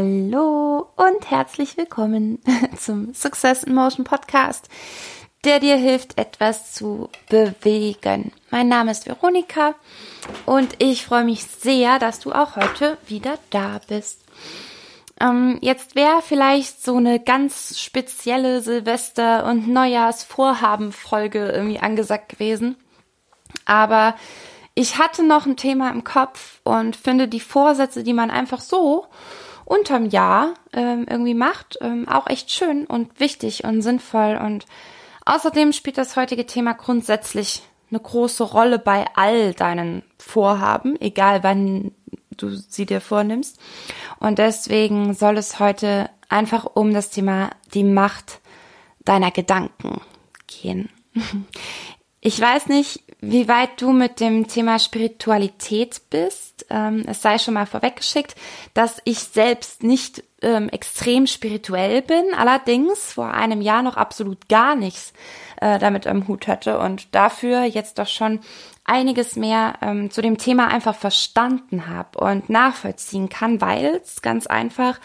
Hallo 0.00 0.88
und 0.96 1.30
herzlich 1.30 1.76
willkommen 1.76 2.38
zum 2.78 3.12
Success 3.12 3.64
in 3.64 3.74
Motion 3.74 4.02
Podcast, 4.02 4.70
der 5.44 5.60
dir 5.60 5.76
hilft, 5.76 6.16
etwas 6.16 6.72
zu 6.72 7.10
bewegen. 7.28 8.32
Mein 8.50 8.68
Name 8.68 8.92
ist 8.92 9.06
Veronika 9.06 9.74
und 10.46 10.74
ich 10.78 11.04
freue 11.04 11.24
mich 11.24 11.44
sehr, 11.44 11.98
dass 11.98 12.18
du 12.18 12.32
auch 12.32 12.56
heute 12.56 12.96
wieder 13.08 13.38
da 13.50 13.78
bist. 13.88 14.24
Ähm, 15.20 15.58
jetzt 15.60 15.96
wäre 15.96 16.22
vielleicht 16.22 16.82
so 16.82 16.96
eine 16.96 17.20
ganz 17.20 17.78
spezielle 17.78 18.62
Silvester- 18.62 19.44
und 19.44 19.68
Neujahrsvorhaben-Folge 19.68 21.50
irgendwie 21.50 21.80
angesagt 21.80 22.30
gewesen. 22.30 22.76
Aber 23.66 24.14
ich 24.74 24.96
hatte 24.96 25.22
noch 25.22 25.44
ein 25.44 25.58
Thema 25.58 25.90
im 25.90 26.04
Kopf 26.04 26.60
und 26.64 26.96
finde 26.96 27.28
die 27.28 27.38
Vorsätze, 27.38 28.02
die 28.02 28.14
man 28.14 28.30
einfach 28.30 28.62
so 28.62 29.06
unterm 29.70 30.06
Jahr 30.06 30.54
ähm, 30.72 31.06
irgendwie 31.08 31.34
macht, 31.34 31.78
ähm, 31.80 32.08
auch 32.08 32.26
echt 32.26 32.50
schön 32.50 32.86
und 32.86 33.20
wichtig 33.20 33.62
und 33.62 33.82
sinnvoll. 33.82 34.38
Und 34.44 34.66
außerdem 35.24 35.72
spielt 35.72 35.96
das 35.96 36.16
heutige 36.16 36.44
Thema 36.44 36.74
grundsätzlich 36.74 37.62
eine 37.90 38.00
große 38.00 38.42
Rolle 38.42 38.80
bei 38.80 39.06
all 39.14 39.54
deinen 39.54 40.02
Vorhaben, 40.18 41.00
egal 41.00 41.44
wann 41.44 41.92
du 42.30 42.50
sie 42.50 42.84
dir 42.84 43.00
vornimmst. 43.00 43.60
Und 44.18 44.38
deswegen 44.38 45.14
soll 45.14 45.38
es 45.38 45.60
heute 45.60 46.10
einfach 46.28 46.64
um 46.74 46.92
das 46.92 47.10
Thema 47.10 47.50
die 47.72 47.84
Macht 47.84 48.40
deiner 49.04 49.30
Gedanken 49.30 50.00
gehen. 50.46 50.88
Ich 52.22 52.38
weiß 52.38 52.66
nicht, 52.66 53.02
wie 53.20 53.48
weit 53.48 53.80
du 53.80 53.92
mit 53.92 54.20
dem 54.20 54.48
Thema 54.48 54.78
Spiritualität 54.78 56.02
bist. 56.10 56.66
Ähm, 56.70 57.04
es 57.06 57.22
sei 57.22 57.38
schon 57.38 57.54
mal 57.54 57.66
vorweggeschickt, 57.66 58.34
dass 58.74 59.00
ich 59.04 59.18
selbst 59.18 59.82
nicht 59.82 60.24
ähm, 60.42 60.68
extrem 60.70 61.26
spirituell 61.26 62.00
bin, 62.02 62.34
allerdings 62.34 63.12
vor 63.12 63.32
einem 63.32 63.60
Jahr 63.60 63.82
noch 63.82 63.96
absolut 63.96 64.48
gar 64.48 64.74
nichts 64.74 65.12
äh, 65.60 65.78
damit 65.78 66.06
am 66.06 66.28
Hut 66.28 66.46
hatte 66.46 66.78
und 66.78 67.14
dafür 67.14 67.64
jetzt 67.64 67.98
doch 67.98 68.08
schon 68.08 68.40
einiges 68.84 69.36
mehr 69.36 69.74
ähm, 69.82 70.10
zu 70.10 70.22
dem 70.22 70.38
Thema 70.38 70.68
einfach 70.68 70.94
verstanden 70.94 71.86
habe 71.86 72.18
und 72.18 72.48
nachvollziehen 72.48 73.28
kann, 73.28 73.60
weil 73.60 74.00
es 74.02 74.22
ganz 74.22 74.46
einfach 74.46 74.98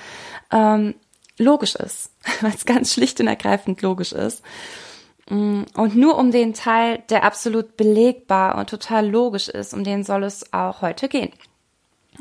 ähm, 0.51 0.95
logisch 1.37 1.75
ist, 1.75 2.11
weil 2.41 2.53
es 2.53 2.65
ganz 2.65 2.93
schlicht 2.93 3.19
und 3.19 3.27
ergreifend 3.27 3.81
logisch 3.81 4.13
ist. 4.13 4.41
Mm, 5.29 5.63
und 5.75 5.95
nur 5.95 6.17
um 6.17 6.31
den 6.31 6.53
Teil, 6.53 7.03
der 7.09 7.23
absolut 7.23 7.77
belegbar 7.77 8.55
und 8.57 8.69
total 8.69 9.09
logisch 9.09 9.49
ist, 9.49 9.73
um 9.73 9.83
den 9.83 10.03
soll 10.03 10.23
es 10.23 10.53
auch 10.53 10.81
heute 10.81 11.07
gehen. 11.07 11.31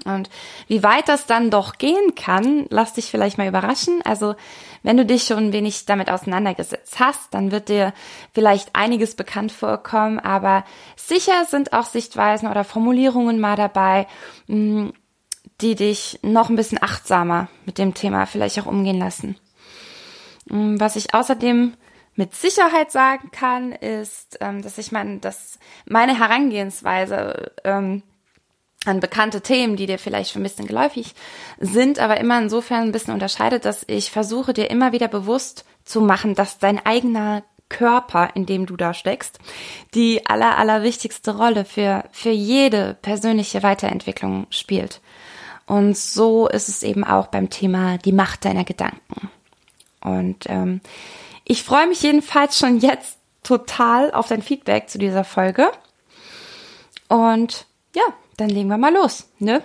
Und 0.05 0.29
wie 0.67 0.83
weit 0.83 1.09
das 1.09 1.27
dann 1.27 1.51
doch 1.51 1.79
gehen 1.79 2.15
kann, 2.17 2.67
lass 2.71 2.95
dich 2.95 3.11
vielleicht 3.11 3.39
mal 3.39 3.47
überraschen. 3.47 4.01
Also, 4.05 4.35
wenn 4.83 4.97
du 4.97 5.07
dich 5.07 5.25
schon 5.25 5.39
ein 5.39 5.53
wenig 5.53 5.87
damit 5.87 6.11
auseinandergesetzt 6.11 6.99
hast, 6.99 7.33
dann 7.33 7.53
wird 7.53 7.69
dir 7.69 7.93
vielleicht 8.33 8.75
einiges 8.75 9.15
bekannt 9.15 9.53
vorkommen, 9.53 10.19
aber 10.19 10.65
sicher 10.97 11.45
sind 11.49 11.73
auch 11.73 11.87
Sichtweisen 11.87 12.49
oder 12.49 12.65
Formulierungen 12.65 13.39
mal 13.39 13.57
dabei, 13.57 14.07
mm, 14.49 14.89
die 15.61 15.77
dich 15.77 16.19
noch 16.23 16.51
ein 16.51 16.57
bisschen 16.57 16.83
achtsamer 16.83 17.49
mit 17.65 17.79
dem 17.79 17.95
Thema 17.95 18.27
vielleicht 18.27 18.59
auch 18.59 18.67
umgehen 18.67 18.99
lassen. 18.99 19.37
Mm, 20.47 20.81
was 20.81 20.97
ich 20.97 21.15
außerdem 21.15 21.75
mit 22.17 22.35
Sicherheit 22.35 22.93
sagen 22.93 23.31
kann, 23.31 23.73
ist, 23.73 24.39
ähm, 24.41 24.63
dass 24.63 24.79
ich 24.79 24.93
meine, 24.93 25.19
dass 25.19 25.59
meine 25.87 26.19
Herangehensweise 26.19 27.53
ähm, 27.65 28.03
an 28.85 29.01
bekannte 29.01 29.41
Themen, 29.41 29.77
die 29.77 29.87
dir 29.87 29.99
vielleicht 29.99 30.33
schon 30.33 30.43
ein 30.43 30.45
bisschen 30.45 30.67
geläufig 30.67 31.15
sind, 31.59 31.99
aber 31.99 32.19
immer 32.19 32.39
insofern 32.39 32.83
ein 32.83 32.93
bisschen 32.93 33.15
unterscheidet, 33.15 33.65
dass 33.65 33.85
ich 33.87 34.11
versuche 34.11 34.53
dir 34.53 34.71
immer 34.71 34.93
wieder 34.93 35.09
bewusst 35.09 35.65
zu 35.85 36.01
machen, 36.01 36.35
dass 36.35 36.59
dein 36.59 36.85
eigener 36.85 37.43
Körper, 37.69 38.31
in 38.35 38.47
dem 38.47 38.67
du 38.67 38.77
da 38.77 38.95
steckst, 38.95 39.39
die 39.95 40.27
aller, 40.27 40.59
aller 40.59 40.83
wichtigste 40.83 41.37
Rolle 41.37 41.65
für, 41.65 42.05
für 42.13 42.31
jede 42.31 42.97
persönliche 43.01 43.63
Weiterentwicklung 43.63 44.47
spielt. 44.51 45.01
Und 45.67 45.97
so 45.97 46.47
ist 46.47 46.69
es 46.69 46.83
eben 46.83 47.05
auch 47.05 47.29
beim 47.29 47.49
Thema 47.49 47.97
die 47.99 48.13
Macht 48.13 48.45
deiner 48.45 48.65
Gedanken. 48.65 49.31
Und 50.03 50.45
ähm, 50.49 50.83
ich 51.45 51.63
freue 51.63 51.87
mich 51.87 52.03
jedenfalls 52.03 52.59
schon 52.59 52.79
jetzt 52.79 53.19
total 53.43 54.13
auf 54.13 54.29
dein 54.29 54.43
Feedback 54.43 54.89
zu 54.89 54.99
dieser 54.99 55.25
Folge. 55.25 55.71
Und 57.09 57.67
ja, 57.95 58.03
dann 58.37 58.49
legen 58.49 58.69
wir 58.69 58.79
mal 58.79 58.93
los, 58.93 59.29
ne? 59.39 59.63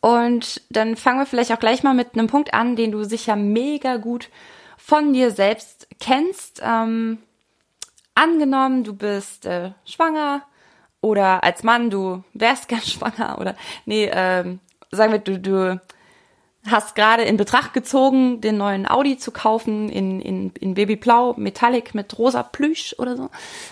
Und 0.00 0.62
dann 0.70 0.96
fangen 0.96 1.18
wir 1.18 1.26
vielleicht 1.26 1.52
auch 1.52 1.58
gleich 1.58 1.82
mal 1.82 1.94
mit 1.94 2.14
einem 2.14 2.28
Punkt 2.28 2.54
an, 2.54 2.76
den 2.76 2.92
du 2.92 3.02
sicher 3.02 3.34
mega 3.34 3.96
gut 3.96 4.30
von 4.76 5.12
dir 5.12 5.32
selbst 5.32 5.88
kennst. 5.98 6.62
Ähm, 6.64 7.18
angenommen, 8.14 8.84
du 8.84 8.94
bist 8.94 9.44
äh, 9.44 9.72
schwanger 9.84 10.42
oder 11.00 11.42
als 11.42 11.64
Mann, 11.64 11.90
du 11.90 12.22
wärst 12.32 12.68
gern 12.68 12.80
schwanger 12.80 13.38
oder 13.40 13.56
nee, 13.86 14.08
ähm, 14.12 14.60
sagen 14.92 15.12
wir, 15.12 15.18
du, 15.18 15.38
du 15.38 15.80
hast 16.70 16.94
gerade 16.94 17.22
in 17.22 17.36
Betracht 17.36 17.72
gezogen, 17.72 18.40
den 18.40 18.56
neuen 18.56 18.88
Audi 18.88 19.18
zu 19.18 19.30
kaufen 19.30 19.88
in, 19.88 20.20
in, 20.20 20.50
in 20.60 20.74
Babyblau, 20.74 21.34
Metallic 21.36 21.94
mit 21.94 22.18
rosa 22.18 22.42
Plüsch 22.42 22.94
oder 22.98 23.16
so, 23.16 23.30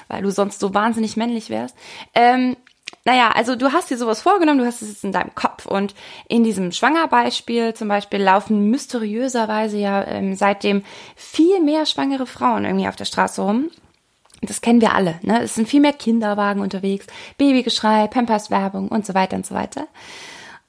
weil 0.09 0.23
du 0.23 0.31
sonst 0.31 0.61
so 0.61 0.75
wahnsinnig 0.75 1.17
männlich 1.17 1.51
wärst. 1.51 1.77
Ähm, 2.15 2.57
naja, 3.05 3.31
also 3.31 3.55
du 3.55 3.73
hast 3.73 3.91
dir 3.91 3.99
sowas 3.99 4.21
vorgenommen, 4.21 4.59
du 4.59 4.67
hast 4.67 4.83
es 4.83 4.89
jetzt 4.89 5.05
in 5.05 5.12
deinem 5.12 5.34
Kopf 5.34 5.67
und 5.67 5.95
in 6.29 6.43
diesem 6.43 6.73
Schwangerbeispiel 6.73 7.73
zum 7.75 7.87
Beispiel 7.87 8.21
laufen 8.21 8.71
mysteriöserweise 8.71 9.78
ja 9.78 10.05
ähm, 10.07 10.34
seitdem 10.34 10.83
viel 11.15 11.61
mehr 11.61 11.87
schwangere 11.87 12.27
Frauen 12.27 12.65
irgendwie 12.65 12.89
auf 12.89 12.97
der 12.97 13.05
Straße 13.05 13.43
rum. 13.43 13.71
Das 14.43 14.61
kennen 14.61 14.81
wir 14.81 14.93
alle, 14.93 15.19
ne? 15.23 15.43
Es 15.43 15.55
sind 15.55 15.69
viel 15.69 15.81
mehr 15.81 15.93
Kinderwagen 15.93 16.61
unterwegs, 16.61 17.07
Babygeschrei, 17.39 18.07
Pampers-Werbung 18.09 18.89
und 18.89 19.07
so 19.07 19.15
weiter 19.15 19.37
und 19.37 19.47
so 19.47 19.55
weiter. 19.55 19.87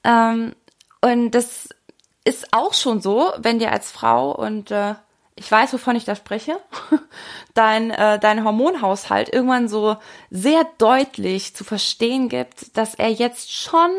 Ähm, 0.04 0.54
und 1.00 1.32
das 1.32 1.67
ist 2.28 2.52
auch 2.52 2.74
schon 2.74 3.00
so, 3.00 3.32
wenn 3.38 3.58
dir 3.58 3.72
als 3.72 3.90
Frau 3.90 4.32
und 4.32 4.70
äh, 4.70 4.94
ich 5.34 5.50
weiß, 5.50 5.72
wovon 5.72 5.96
ich 5.96 6.04
da 6.04 6.14
spreche, 6.14 6.60
dein, 7.54 7.90
äh, 7.90 8.18
dein 8.18 8.44
Hormonhaushalt 8.44 9.32
irgendwann 9.32 9.68
so 9.68 9.96
sehr 10.30 10.66
deutlich 10.76 11.54
zu 11.54 11.64
verstehen 11.64 12.28
gibt, 12.28 12.76
dass 12.76 12.94
er 12.94 13.08
jetzt 13.08 13.50
schon 13.50 13.90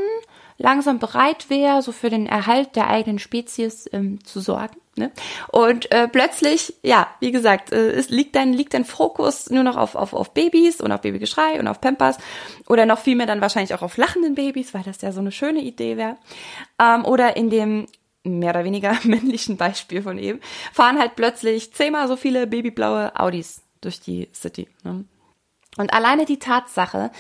langsam 0.60 1.00
bereit 1.00 1.50
wäre, 1.50 1.82
so 1.82 1.92
für 1.92 2.12
den 2.12 2.28
Erhalt 2.28 2.76
der 2.76 2.90
eigenen 2.90 3.18
Spezies 3.18 3.90
ähm, 3.94 4.24
zu 4.24 4.42
sorgen. 4.42 4.80
Ne? 4.96 5.12
Und 5.48 5.92
äh, 5.92 6.08
plötzlich, 6.10 6.76
ja, 6.84 7.08
wie 7.22 7.32
gesagt, 7.32 7.72
äh, 7.72 7.92
es 7.92 8.10
liegt 8.10 8.36
dein, 8.36 8.52
liegt 8.54 8.74
dein 8.74 8.84
Fokus 8.84 9.50
nur 9.50 9.64
noch 9.64 9.78
auf, 9.78 9.96
auf, 9.96 10.14
auf 10.14 10.34
Babys 10.34 10.82
und 10.82 10.92
auf 10.92 11.02
Babygeschrei 11.02 11.58
und 11.60 11.68
auf 11.68 11.80
Pampers 11.80 12.18
oder 12.68 12.86
noch 12.86 13.00
viel 13.00 13.16
mehr 13.16 13.26
dann 13.26 13.40
wahrscheinlich 13.40 13.74
auch 13.74 13.82
auf 13.82 13.96
lachenden 13.96 14.36
Babys, 14.36 14.74
weil 14.74 14.84
das 14.84 15.02
ja 15.02 15.14
so 15.14 15.22
eine 15.22 15.32
schöne 15.32 15.62
Idee 15.62 15.96
wäre. 15.96 16.18
Ähm, 16.80 17.06
oder 17.06 17.38
in 17.38 17.50
dem 17.50 17.88
mehr 18.24 18.52
oder 18.52 18.64
weniger 18.64 18.98
männlichen 19.04 19.58
Beispiel 19.58 20.02
von 20.02 20.18
eben, 20.18 20.40
fahren 20.74 21.00
halt 21.00 21.16
plötzlich 21.16 21.74
zehnmal 21.74 22.08
so 22.08 22.16
viele 22.16 22.48
babyblaue 22.48 23.20
Audis 23.20 23.62
durch 23.82 24.00
die 24.00 24.30
City. 24.34 24.68
Ne? 24.84 25.06
Und 25.78 25.94
alleine 25.94 26.26
die 26.26 26.40
Tatsache, 26.40 27.12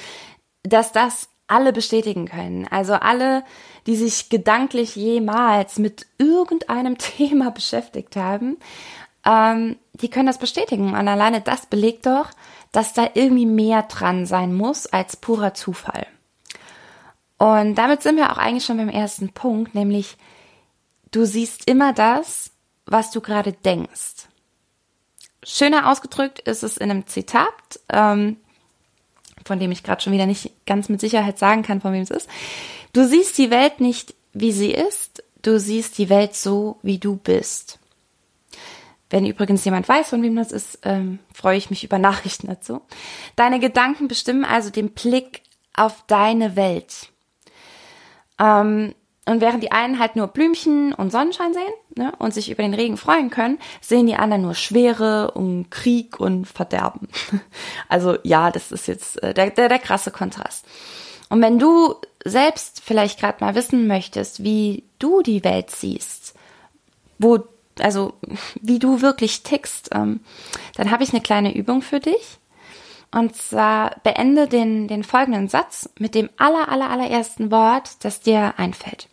dass 0.63 0.91
das 0.91 1.29
alle 1.47 1.73
bestätigen 1.73 2.27
können, 2.27 2.67
also 2.67 2.93
alle, 2.93 3.43
die 3.87 3.95
sich 3.95 4.29
gedanklich 4.29 4.95
jemals 4.95 5.79
mit 5.79 6.05
irgendeinem 6.17 6.97
Thema 6.99 7.51
beschäftigt 7.51 8.15
haben, 8.15 8.57
ähm, 9.25 9.77
die 9.93 10.09
können 10.09 10.27
das 10.27 10.37
bestätigen. 10.37 10.93
Und 10.93 11.07
alleine 11.07 11.41
das 11.41 11.65
belegt 11.65 12.05
doch, 12.05 12.29
dass 12.71 12.93
da 12.93 13.09
irgendwie 13.13 13.45
mehr 13.45 13.83
dran 13.83 14.25
sein 14.25 14.53
muss 14.53 14.85
als 14.85 15.17
purer 15.17 15.53
Zufall. 15.53 16.05
Und 17.37 17.75
damit 17.75 18.03
sind 18.03 18.17
wir 18.17 18.31
auch 18.31 18.37
eigentlich 18.37 18.65
schon 18.65 18.77
beim 18.77 18.89
ersten 18.89 19.29
Punkt, 19.29 19.73
nämlich 19.73 20.17
Du 21.11 21.25
siehst 21.25 21.67
immer 21.69 21.93
das, 21.93 22.51
was 22.85 23.11
du 23.11 23.21
gerade 23.21 23.53
denkst. 23.53 24.27
Schöner 25.43 25.89
ausgedrückt 25.89 26.39
ist 26.39 26.63
es 26.63 26.77
in 26.77 26.91
einem 26.91 27.07
Zitat, 27.07 27.79
ähm, 27.89 28.37
von 29.45 29.59
dem 29.59 29.71
ich 29.71 29.83
gerade 29.83 30.01
schon 30.01 30.13
wieder 30.13 30.25
nicht 30.25 30.51
ganz 30.65 30.89
mit 30.89 30.99
Sicherheit 30.99 31.39
sagen 31.39 31.63
kann, 31.63 31.81
von 31.81 31.93
wem 31.93 32.01
es 32.01 32.11
ist. 32.11 32.29
Du 32.93 33.07
siehst 33.07 33.37
die 33.37 33.49
Welt 33.49 33.79
nicht, 33.79 34.13
wie 34.33 34.51
sie 34.51 34.71
ist, 34.71 35.23
du 35.41 35.59
siehst 35.59 35.97
die 35.97 36.09
Welt 36.09 36.35
so, 36.35 36.77
wie 36.83 36.97
du 36.97 37.15
bist. 37.15 37.79
Wenn 39.09 39.25
übrigens 39.25 39.65
jemand 39.65 39.89
weiß, 39.89 40.09
von 40.09 40.21
wem 40.21 40.35
das 40.35 40.51
ist, 40.51 40.79
ähm, 40.83 41.19
freue 41.33 41.57
ich 41.57 41.69
mich 41.69 41.83
über 41.83 41.97
Nachrichten 41.97 42.47
dazu. 42.47 42.81
Deine 43.35 43.59
Gedanken 43.59 44.07
bestimmen 44.07 44.45
also 44.45 44.69
den 44.69 44.91
Blick 44.91 45.41
auf 45.73 46.03
deine 46.05 46.55
Welt. 46.55 47.09
Ähm, 48.37 48.93
und 49.29 49.41
während 49.41 49.61
die 49.61 49.71
einen 49.71 49.99
halt 49.99 50.15
nur 50.15 50.27
Blümchen 50.27 50.91
und 50.91 51.11
Sonnenschein 51.11 51.53
sehen 51.53 51.73
ne, 51.95 52.11
und 52.17 52.33
sich 52.33 52.49
über 52.49 52.63
den 52.63 52.73
Regen 52.73 52.97
freuen 52.97 53.29
können, 53.29 53.59
sehen 53.79 54.07
die 54.07 54.15
anderen 54.15 54.41
nur 54.41 54.55
Schwere 54.55 55.31
und 55.31 55.69
Krieg 55.69 56.19
und 56.19 56.45
Verderben. 56.45 57.07
Also 57.89 58.17
ja, 58.23 58.49
das 58.49 58.71
ist 58.71 58.87
jetzt 58.87 59.21
äh, 59.21 59.33
der, 59.33 59.51
der, 59.51 59.69
der 59.69 59.79
krasse 59.79 60.09
Kontrast. 60.09 60.65
Und 61.29 61.41
wenn 61.41 61.59
du 61.59 61.95
selbst 62.25 62.81
vielleicht 62.83 63.19
gerade 63.19 63.43
mal 63.43 63.53
wissen 63.53 63.85
möchtest, 63.85 64.43
wie 64.43 64.83
du 64.97 65.21
die 65.21 65.43
Welt 65.43 65.69
siehst, 65.69 66.33
wo, 67.19 67.39
also 67.79 68.13
wie 68.61 68.79
du 68.79 69.01
wirklich 69.01 69.43
tickst, 69.43 69.89
ähm, 69.93 70.21
dann 70.75 70.89
habe 70.89 71.03
ich 71.03 71.11
eine 71.11 71.21
kleine 71.21 71.55
Übung 71.55 71.83
für 71.83 71.99
dich. 71.99 72.39
Und 73.11 73.35
zwar 73.35 73.95
beende 74.03 74.47
den, 74.47 74.87
den 74.87 75.03
folgenden 75.03 75.49
Satz 75.49 75.89
mit 75.99 76.15
dem 76.15 76.29
aller, 76.37 76.69
aller, 76.69 76.89
allerersten 76.89 77.51
Wort, 77.51 78.03
das 78.03 78.21
dir 78.21 78.55
einfällt. 78.57 79.07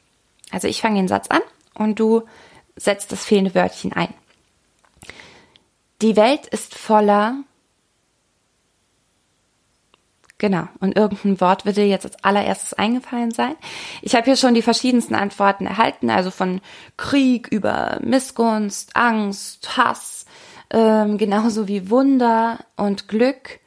Also 0.50 0.68
ich 0.68 0.80
fange 0.80 0.96
den 0.96 1.08
Satz 1.08 1.28
an 1.28 1.42
und 1.74 1.98
du 1.98 2.22
setzt 2.76 3.12
das 3.12 3.24
fehlende 3.24 3.54
Wörtchen 3.54 3.92
ein. 3.92 4.14
Die 6.02 6.16
Welt 6.16 6.46
ist 6.46 6.74
voller 6.74 7.44
Genau. 10.38 10.68
Und 10.80 10.96
irgendein 10.96 11.40
Wort 11.40 11.64
würde 11.64 11.80
dir 11.80 11.88
jetzt 11.88 12.04
als 12.04 12.22
allererstes 12.22 12.74
eingefallen 12.74 13.30
sein. 13.30 13.54
Ich 14.02 14.14
habe 14.14 14.26
hier 14.26 14.36
schon 14.36 14.52
die 14.52 14.62
verschiedensten 14.62 15.14
Antworten 15.14 15.66
erhalten, 15.66 16.10
also 16.10 16.30
von 16.30 16.60
Krieg 16.98 17.48
über 17.48 17.98
Missgunst, 18.02 18.94
Angst, 18.94 19.78
Hass, 19.78 20.26
ähm, 20.68 21.16
genauso 21.16 21.68
wie 21.68 21.88
Wunder 21.88 22.58
und 22.76 23.08
Glück, 23.08 23.60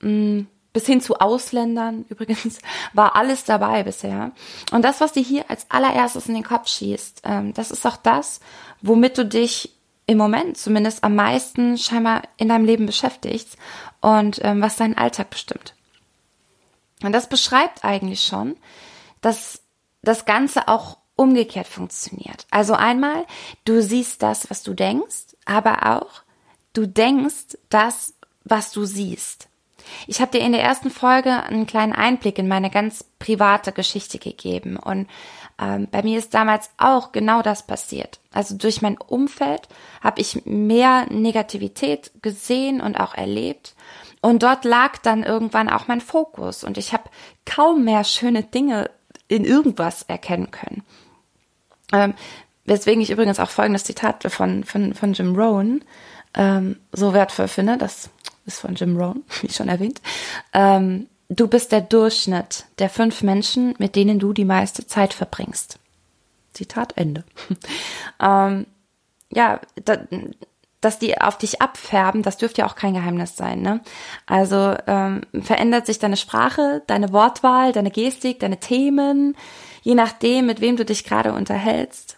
mh, 0.00 0.10
mm, 0.10 0.46
bis 0.72 0.86
hin 0.86 1.00
zu 1.00 1.18
Ausländern 1.18 2.04
übrigens, 2.08 2.58
war 2.92 3.16
alles 3.16 3.44
dabei 3.44 3.82
bisher. 3.82 4.32
Und 4.72 4.82
das, 4.82 5.00
was 5.00 5.12
dir 5.12 5.22
hier 5.22 5.50
als 5.50 5.66
allererstes 5.68 6.26
in 6.26 6.34
den 6.34 6.44
Kopf 6.44 6.68
schießt, 6.68 7.22
ähm, 7.24 7.54
das 7.54 7.70
ist 7.70 7.86
auch 7.86 7.96
das, 7.96 8.40
womit 8.80 9.18
du 9.18 9.24
dich 9.24 9.74
im 10.06 10.18
Moment 10.18 10.56
zumindest 10.58 11.04
am 11.04 11.14
meisten 11.14 11.78
scheinbar 11.78 12.22
in 12.36 12.48
deinem 12.48 12.64
Leben 12.64 12.86
beschäftigst 12.86 13.56
und 14.00 14.40
ähm, 14.42 14.60
was 14.60 14.76
deinen 14.76 14.96
Alltag 14.96 15.30
bestimmt. 15.30 15.74
Und 17.02 17.12
das 17.12 17.28
beschreibt 17.28 17.84
eigentlich 17.84 18.24
schon, 18.24 18.56
dass 19.20 19.62
das 20.02 20.24
Ganze 20.24 20.68
auch 20.68 20.98
umgekehrt 21.16 21.66
funktioniert. 21.66 22.46
Also 22.50 22.74
einmal, 22.74 23.26
du 23.64 23.82
siehst 23.82 24.22
das, 24.22 24.50
was 24.50 24.62
du 24.62 24.74
denkst, 24.74 25.36
aber 25.44 25.94
auch, 25.94 26.22
du 26.72 26.86
denkst 26.86 27.58
das, 27.68 28.14
was 28.44 28.72
du 28.72 28.84
siehst. 28.86 29.49
Ich 30.06 30.20
habe 30.20 30.32
dir 30.32 30.44
in 30.44 30.52
der 30.52 30.62
ersten 30.62 30.90
Folge 30.90 31.42
einen 31.42 31.66
kleinen 31.66 31.92
Einblick 31.92 32.38
in 32.38 32.48
meine 32.48 32.70
ganz 32.70 33.04
private 33.18 33.72
Geschichte 33.72 34.18
gegeben 34.18 34.76
und 34.76 35.08
ähm, 35.60 35.88
bei 35.90 36.02
mir 36.02 36.18
ist 36.18 36.34
damals 36.34 36.70
auch 36.78 37.12
genau 37.12 37.42
das 37.42 37.66
passiert. 37.66 38.20
Also 38.32 38.56
durch 38.56 38.82
mein 38.82 38.98
Umfeld 38.98 39.68
habe 40.00 40.20
ich 40.20 40.44
mehr 40.46 41.06
Negativität 41.10 42.10
gesehen 42.22 42.80
und 42.80 42.98
auch 42.98 43.14
erlebt 43.14 43.74
und 44.22 44.42
dort 44.42 44.64
lag 44.64 44.98
dann 44.98 45.22
irgendwann 45.22 45.68
auch 45.68 45.88
mein 45.88 46.00
Fokus 46.00 46.64
und 46.64 46.78
ich 46.78 46.92
habe 46.92 47.04
kaum 47.44 47.84
mehr 47.84 48.04
schöne 48.04 48.42
Dinge 48.42 48.90
in 49.28 49.44
irgendwas 49.44 50.02
erkennen 50.02 50.50
können. 50.50 50.82
Ähm, 51.92 52.14
weswegen 52.64 53.02
ich 53.02 53.10
übrigens 53.10 53.40
auch 53.40 53.50
folgendes 53.50 53.84
Zitat 53.84 54.22
von, 54.30 54.64
von, 54.64 54.94
von 54.94 55.12
Jim 55.12 55.34
Rohn 55.34 55.84
ähm, 56.34 56.76
so 56.92 57.12
wertvoll 57.12 57.48
finde. 57.48 57.78
Das 57.78 58.10
ist 58.46 58.60
von 58.60 58.74
Jim 58.74 58.96
Rohn, 58.96 59.24
wie 59.42 59.52
schon 59.52 59.68
erwähnt. 59.68 60.00
Ähm, 60.52 61.06
du 61.28 61.48
bist 61.48 61.72
der 61.72 61.80
Durchschnitt 61.80 62.66
der 62.78 62.90
fünf 62.90 63.22
Menschen, 63.22 63.74
mit 63.78 63.96
denen 63.96 64.18
du 64.18 64.32
die 64.32 64.44
meiste 64.44 64.86
Zeit 64.86 65.14
verbringst. 65.14 65.78
Zitat 66.52 66.96
Ende. 66.96 67.24
ähm, 68.20 68.66
ja, 69.30 69.60
da, 69.76 69.98
dass 70.80 70.98
die 70.98 71.20
auf 71.20 71.38
dich 71.38 71.60
abfärben, 71.60 72.22
das 72.22 72.38
dürfte 72.38 72.62
ja 72.62 72.66
auch 72.66 72.74
kein 72.74 72.94
Geheimnis 72.94 73.36
sein. 73.36 73.60
Ne? 73.60 73.80
Also 74.26 74.74
ähm, 74.86 75.20
verändert 75.40 75.86
sich 75.86 75.98
deine 75.98 76.16
Sprache, 76.16 76.82
deine 76.86 77.12
Wortwahl, 77.12 77.72
deine 77.72 77.90
Gestik, 77.90 78.40
deine 78.40 78.58
Themen, 78.58 79.36
je 79.82 79.94
nachdem, 79.94 80.46
mit 80.46 80.60
wem 80.60 80.76
du 80.76 80.84
dich 80.84 81.04
gerade 81.04 81.32
unterhältst. 81.32 82.16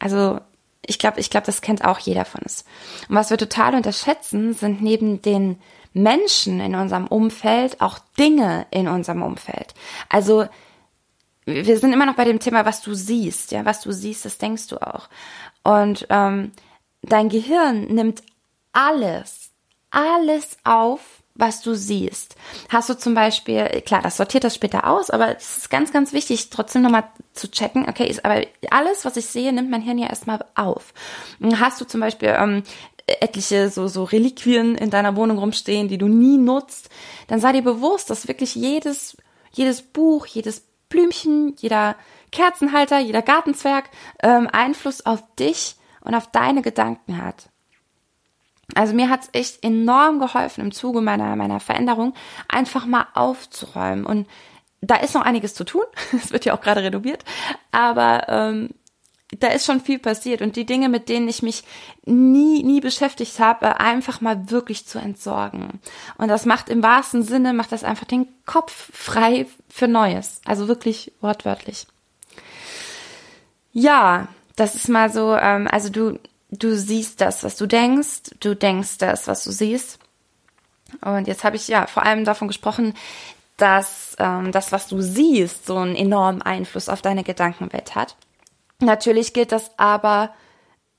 Also 0.00 0.40
ich 0.88 0.98
glaube, 0.98 1.20
ich 1.20 1.30
glaube, 1.30 1.46
das 1.46 1.60
kennt 1.60 1.84
auch 1.84 1.98
jeder 1.98 2.24
von 2.24 2.42
uns. 2.42 2.64
Und 3.08 3.16
was 3.16 3.30
wir 3.30 3.36
total 3.36 3.74
unterschätzen, 3.74 4.54
sind 4.54 4.82
neben 4.82 5.20
den 5.22 5.60
Menschen 5.92 6.60
in 6.60 6.74
unserem 6.74 7.06
Umfeld 7.06 7.80
auch 7.80 7.98
Dinge 8.18 8.66
in 8.70 8.88
unserem 8.88 9.22
Umfeld. 9.22 9.74
Also 10.08 10.46
wir 11.44 11.78
sind 11.78 11.92
immer 11.92 12.06
noch 12.06 12.16
bei 12.16 12.24
dem 12.24 12.40
Thema, 12.40 12.64
was 12.64 12.82
du 12.82 12.94
siehst. 12.94 13.52
Ja, 13.52 13.64
was 13.64 13.82
du 13.82 13.92
siehst, 13.92 14.24
das 14.24 14.38
denkst 14.38 14.68
du 14.68 14.78
auch. 14.78 15.08
Und 15.62 16.06
ähm, 16.10 16.52
dein 17.02 17.28
Gehirn 17.28 17.82
nimmt 17.86 18.22
alles, 18.72 19.50
alles 19.90 20.56
auf, 20.64 21.22
was 21.38 21.62
du 21.62 21.74
siehst. 21.74 22.34
Hast 22.68 22.90
du 22.90 22.98
zum 22.98 23.14
Beispiel, 23.14 23.64
klar, 23.86 24.02
das 24.02 24.18
sortiert 24.18 24.44
das 24.44 24.54
später 24.54 24.86
aus, 24.86 25.08
aber 25.08 25.36
es 25.36 25.58
ist 25.58 25.70
ganz, 25.70 25.92
ganz 25.92 26.12
wichtig, 26.12 26.50
trotzdem 26.50 26.82
nochmal 26.82 27.04
zu 27.32 27.50
checken, 27.50 27.88
okay, 27.88 28.08
ist, 28.08 28.24
aber 28.24 28.42
alles, 28.70 29.04
was 29.04 29.16
ich 29.16 29.26
sehe, 29.26 29.52
nimmt 29.52 29.70
mein 29.70 29.80
Hirn 29.80 29.98
ja 29.98 30.08
erstmal 30.08 30.44
auf. 30.54 30.92
Hast 31.54 31.80
du 31.80 31.86
zum 31.86 32.00
Beispiel 32.00 32.34
ähm, 32.36 32.64
etliche 33.06 33.70
so, 33.70 33.86
so 33.86 34.04
Reliquien 34.04 34.74
in 34.74 34.90
deiner 34.90 35.16
Wohnung 35.16 35.38
rumstehen, 35.38 35.88
die 35.88 35.96
du 35.96 36.08
nie 36.08 36.36
nutzt, 36.36 36.90
dann 37.28 37.40
sei 37.40 37.52
dir 37.52 37.62
bewusst, 37.62 38.10
dass 38.10 38.28
wirklich 38.28 38.54
jedes, 38.56 39.16
jedes 39.52 39.80
Buch, 39.80 40.26
jedes 40.26 40.66
Blümchen, 40.88 41.54
jeder 41.58 41.96
Kerzenhalter, 42.32 42.98
jeder 42.98 43.22
Gartenzwerg 43.22 43.90
ähm, 44.22 44.48
Einfluss 44.50 45.06
auf 45.06 45.22
dich 45.38 45.76
und 46.00 46.14
auf 46.14 46.30
deine 46.30 46.62
Gedanken 46.62 47.22
hat. 47.22 47.48
Also 48.78 48.94
mir 48.94 49.10
hat's 49.10 49.28
echt 49.32 49.64
enorm 49.64 50.20
geholfen 50.20 50.60
im 50.60 50.70
Zuge 50.70 51.00
meiner, 51.00 51.34
meiner 51.34 51.58
Veränderung, 51.58 52.14
einfach 52.46 52.86
mal 52.86 53.08
aufzuräumen. 53.12 54.06
Und 54.06 54.28
da 54.80 54.94
ist 54.94 55.16
noch 55.16 55.22
einiges 55.22 55.54
zu 55.54 55.64
tun. 55.64 55.82
Es 56.12 56.30
wird 56.30 56.44
ja 56.44 56.54
auch 56.54 56.60
gerade 56.60 56.84
renoviert. 56.84 57.24
Aber 57.72 58.28
ähm, 58.28 58.70
da 59.40 59.48
ist 59.48 59.66
schon 59.66 59.80
viel 59.80 59.98
passiert. 59.98 60.42
Und 60.42 60.54
die 60.54 60.64
Dinge, 60.64 60.88
mit 60.88 61.08
denen 61.08 61.26
ich 61.26 61.42
mich 61.42 61.64
nie, 62.04 62.62
nie 62.62 62.80
beschäftigt 62.80 63.40
habe, 63.40 63.80
einfach 63.80 64.20
mal 64.20 64.48
wirklich 64.48 64.86
zu 64.86 65.00
entsorgen. 65.00 65.80
Und 66.16 66.28
das 66.28 66.46
macht 66.46 66.68
im 66.68 66.80
wahrsten 66.80 67.24
Sinne, 67.24 67.54
macht 67.54 67.72
das 67.72 67.82
einfach 67.82 68.06
den 68.06 68.28
Kopf 68.46 68.90
frei 68.92 69.46
für 69.68 69.88
Neues. 69.88 70.40
Also 70.44 70.68
wirklich 70.68 71.10
wortwörtlich. 71.20 71.88
Ja, 73.72 74.28
das 74.54 74.76
ist 74.76 74.88
mal 74.88 75.10
so, 75.10 75.34
ähm, 75.34 75.66
also 75.68 75.88
du, 75.88 76.20
du 76.50 76.76
siehst 76.76 77.20
das, 77.20 77.44
was 77.44 77.56
du 77.56 77.66
denkst, 77.66 78.34
du 78.40 78.54
denkst 78.54 78.98
das, 78.98 79.26
was 79.26 79.44
du 79.44 79.50
siehst. 79.50 79.98
Und 81.02 81.26
jetzt 81.28 81.44
habe 81.44 81.56
ich 81.56 81.68
ja 81.68 81.86
vor 81.86 82.04
allem 82.04 82.24
davon 82.24 82.48
gesprochen, 82.48 82.94
dass 83.56 84.16
ähm, 84.18 84.52
das, 84.52 84.72
was 84.72 84.86
du 84.88 85.00
siehst, 85.00 85.66
so 85.66 85.76
einen 85.76 85.96
enormen 85.96 86.42
Einfluss 86.42 86.88
auf 86.88 87.02
deine 87.02 87.24
Gedankenwelt 87.24 87.94
hat. 87.94 88.16
Natürlich 88.80 89.34
gilt 89.34 89.52
das 89.52 89.72
aber 89.76 90.32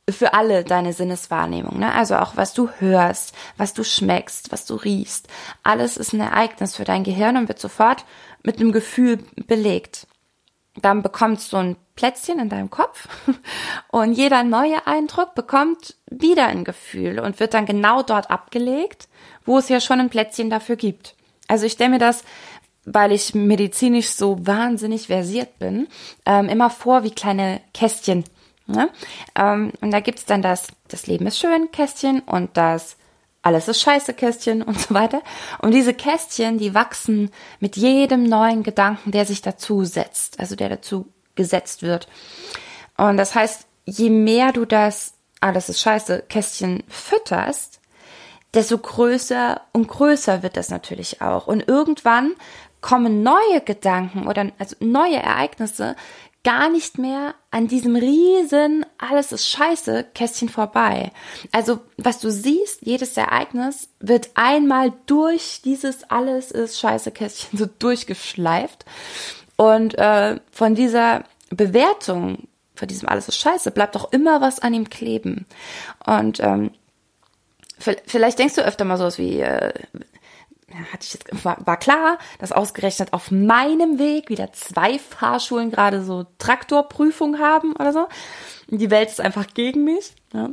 für 0.09 0.33
alle 0.33 0.63
deine 0.63 0.91
Sinneswahrnehmung, 0.91 1.79
ne? 1.79 1.93
Also 1.93 2.17
auch 2.17 2.35
was 2.35 2.53
du 2.53 2.69
hörst, 2.79 3.33
was 3.57 3.73
du 3.73 3.83
schmeckst, 3.83 4.51
was 4.51 4.65
du 4.65 4.75
riechst. 4.75 5.27
Alles 5.63 5.97
ist 5.97 6.13
ein 6.13 6.19
Ereignis 6.19 6.75
für 6.75 6.83
dein 6.83 7.03
Gehirn 7.03 7.37
und 7.37 7.47
wird 7.47 7.59
sofort 7.59 8.05
mit 8.43 8.59
einem 8.59 8.71
Gefühl 8.71 9.19
belegt 9.47 10.07
dann 10.75 11.01
bekommst 11.01 11.51
du 11.53 11.57
ein 11.57 11.75
Plätzchen 11.95 12.39
in 12.39 12.49
deinem 12.49 12.69
Kopf 12.69 13.07
und 13.89 14.13
jeder 14.13 14.43
neue 14.43 14.87
Eindruck 14.87 15.35
bekommt 15.35 15.95
wieder 16.09 16.47
ein 16.47 16.63
Gefühl 16.63 17.19
und 17.19 17.39
wird 17.39 17.53
dann 17.53 17.65
genau 17.65 18.03
dort 18.03 18.31
abgelegt, 18.31 19.09
wo 19.45 19.57
es 19.57 19.69
ja 19.69 19.79
schon 19.79 19.99
ein 19.99 20.09
Plätzchen 20.09 20.49
dafür 20.49 20.75
gibt. 20.75 21.15
Also 21.47 21.65
ich 21.65 21.73
stelle 21.73 21.91
mir 21.91 21.99
das, 21.99 22.23
weil 22.85 23.11
ich 23.11 23.35
medizinisch 23.35 24.09
so 24.09 24.45
wahnsinnig 24.45 25.07
versiert 25.07 25.59
bin, 25.59 25.87
ähm, 26.25 26.47
immer 26.49 26.69
vor 26.69 27.03
wie 27.03 27.11
kleine 27.11 27.61
Kästchen. 27.73 28.23
Ne? 28.67 28.89
Ähm, 29.35 29.73
und 29.81 29.91
da 29.91 29.99
gibt's 29.99 30.25
dann 30.25 30.41
das, 30.41 30.67
das 30.87 31.07
Leben 31.07 31.27
ist 31.27 31.39
schön 31.39 31.71
Kästchen 31.71 32.21
und 32.21 32.55
das 32.55 32.97
alles 33.41 33.67
ist 33.67 33.81
scheiße 33.81 34.13
Kästchen 34.13 34.61
und 34.63 34.79
so 34.79 34.93
weiter. 34.93 35.21
Und 35.59 35.71
diese 35.71 35.93
Kästchen, 35.93 36.57
die 36.57 36.73
wachsen 36.73 37.31
mit 37.59 37.77
jedem 37.77 38.23
neuen 38.23 38.63
Gedanken, 38.63 39.11
der 39.11 39.25
sich 39.25 39.41
dazu 39.41 39.83
setzt, 39.83 40.39
also 40.39 40.55
der 40.55 40.69
dazu 40.69 41.07
gesetzt 41.35 41.83
wird. 41.83 42.07
Und 42.97 43.17
das 43.17 43.35
heißt, 43.35 43.65
je 43.85 44.09
mehr 44.09 44.51
du 44.51 44.65
das 44.65 45.13
alles 45.41 45.69
ist 45.69 45.79
scheiße 45.79 46.23
Kästchen 46.27 46.83
fütterst, 46.87 47.79
desto 48.53 48.77
größer 48.77 49.61
und 49.71 49.87
größer 49.87 50.43
wird 50.43 50.57
das 50.57 50.69
natürlich 50.69 51.21
auch. 51.21 51.47
Und 51.47 51.67
irgendwann 51.67 52.33
kommen 52.81 53.23
neue 53.23 53.61
Gedanken 53.63 54.27
oder 54.27 54.51
also 54.57 54.75
neue 54.79 55.17
Ereignisse, 55.17 55.95
gar 56.43 56.69
nicht 56.69 56.97
mehr 56.97 57.35
an 57.51 57.67
diesem 57.67 57.95
riesen 57.95 58.85
alles 58.97 59.31
ist 59.31 59.49
scheiße 59.49 60.05
Kästchen 60.13 60.49
vorbei. 60.49 61.11
Also 61.51 61.79
was 61.97 62.19
du 62.19 62.31
siehst, 62.31 62.85
jedes 62.85 63.17
Ereignis 63.17 63.89
wird 63.99 64.29
einmal 64.35 64.93
durch 65.05 65.61
dieses 65.63 66.09
alles 66.09 66.51
ist 66.51 66.79
scheiße 66.79 67.11
Kästchen 67.11 67.59
so 67.59 67.65
durchgeschleift 67.65 68.85
und 69.57 69.97
äh, 69.97 70.39
von 70.51 70.75
dieser 70.75 71.23
Bewertung 71.49 72.47
von 72.75 72.87
diesem 72.87 73.09
alles 73.09 73.27
ist 73.27 73.37
scheiße 73.37 73.71
bleibt 73.71 73.97
auch 73.97 74.11
immer 74.13 74.39
was 74.39 74.59
an 74.59 74.73
ihm 74.73 74.89
kleben 74.89 75.45
und 76.05 76.39
ähm, 76.39 76.71
vielleicht 77.77 78.39
denkst 78.39 78.55
du 78.55 78.61
öfter 78.61 78.85
mal 78.85 78.97
sowas 78.97 79.17
wie 79.17 79.41
äh, 79.41 79.73
hatte 80.91 81.05
ich 81.05 81.13
jetzt, 81.13 81.45
war, 81.45 81.57
war 81.65 81.77
klar, 81.77 82.17
dass 82.39 82.51
ausgerechnet 82.51 83.13
auf 83.13 83.31
meinem 83.31 83.99
Weg 83.99 84.29
wieder 84.29 84.51
zwei 84.53 84.99
Fahrschulen 84.99 85.71
gerade 85.71 86.03
so 86.03 86.25
Traktorprüfung 86.37 87.39
haben 87.39 87.73
oder 87.73 87.93
so. 87.93 88.07
Die 88.67 88.89
Welt 88.89 89.09
ist 89.09 89.21
einfach 89.21 89.47
gegen 89.53 89.83
mich. 89.83 90.13
Ja. 90.33 90.49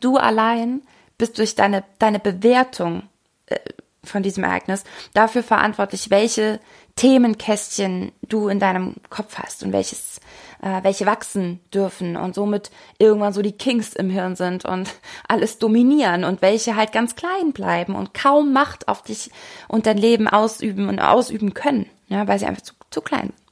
Du 0.00 0.16
allein 0.16 0.82
bist 1.18 1.38
durch 1.38 1.54
deine, 1.54 1.84
deine 1.98 2.18
Bewertung 2.18 3.08
äh, 3.46 3.58
von 4.04 4.22
diesem 4.22 4.44
Ereignis 4.44 4.84
dafür 5.14 5.42
verantwortlich, 5.42 6.10
welche 6.10 6.60
Themenkästchen 6.96 8.12
du 8.22 8.48
in 8.48 8.58
deinem 8.58 8.96
Kopf 9.08 9.38
hast 9.38 9.62
und 9.62 9.72
welches, 9.72 10.20
äh, 10.60 10.82
welche 10.82 11.06
wachsen 11.06 11.60
dürfen 11.72 12.16
und 12.16 12.34
somit 12.34 12.70
irgendwann 12.98 13.32
so 13.32 13.42
die 13.42 13.52
Kings 13.52 13.94
im 13.94 14.10
Hirn 14.10 14.36
sind 14.36 14.64
und 14.64 14.90
alles 15.28 15.58
dominieren 15.58 16.24
und 16.24 16.42
welche 16.42 16.76
halt 16.76 16.92
ganz 16.92 17.14
klein 17.14 17.52
bleiben 17.52 17.94
und 17.94 18.12
kaum 18.12 18.52
Macht 18.52 18.88
auf 18.88 19.02
dich 19.02 19.30
und 19.68 19.86
dein 19.86 19.98
Leben 19.98 20.28
ausüben 20.28 20.88
und 20.88 20.98
ausüben 20.98 21.54
können, 21.54 21.86
ja, 22.08 22.26
weil 22.26 22.38
sie 22.38 22.46
einfach 22.46 22.62
zu, 22.62 22.74
zu 22.90 23.00
klein 23.00 23.30
sind. 23.30 23.42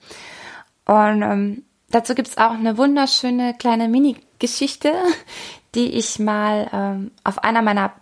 Und 0.90 1.22
ähm, 1.22 1.64
dazu 1.90 2.16
gibt's 2.16 2.36
auch 2.36 2.50
eine 2.50 2.76
wunderschöne 2.76 3.54
kleine 3.54 3.88
Mini-Geschichte, 3.88 4.92
die 5.76 5.92
ich 5.92 6.18
mal 6.18 6.68
ähm, 6.72 7.12
auf 7.22 7.44
einer 7.44 7.62
meiner 7.62 7.92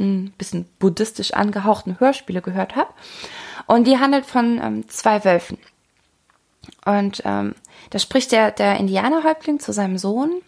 ein 0.00 0.32
bisschen 0.38 0.66
buddhistisch 0.78 1.34
angehauchten 1.34 2.00
Hörspiele 2.00 2.42
gehört 2.42 2.76
habe. 2.76 2.92
Und 3.66 3.86
die 3.86 3.98
handelt 3.98 4.26
von 4.26 4.60
ähm, 4.62 4.88
zwei 4.88 5.24
Wölfen. 5.24 5.58
Und 6.84 7.22
ähm, 7.24 7.54
da 7.90 7.98
spricht 7.98 8.32
der, 8.32 8.50
der 8.50 8.78
Indianerhäuptling 8.78 9.60
zu 9.60 9.72
seinem 9.72 9.98
Sohn. 9.98 10.42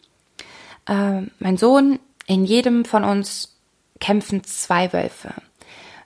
Ähm, 0.88 1.30
mein 1.38 1.57
Sohn, 1.57 1.99
in 2.26 2.45
jedem 2.45 2.85
von 2.85 3.04
uns 3.04 3.57
kämpfen 4.00 4.45
zwei 4.45 4.92
Wölfe. 4.92 5.35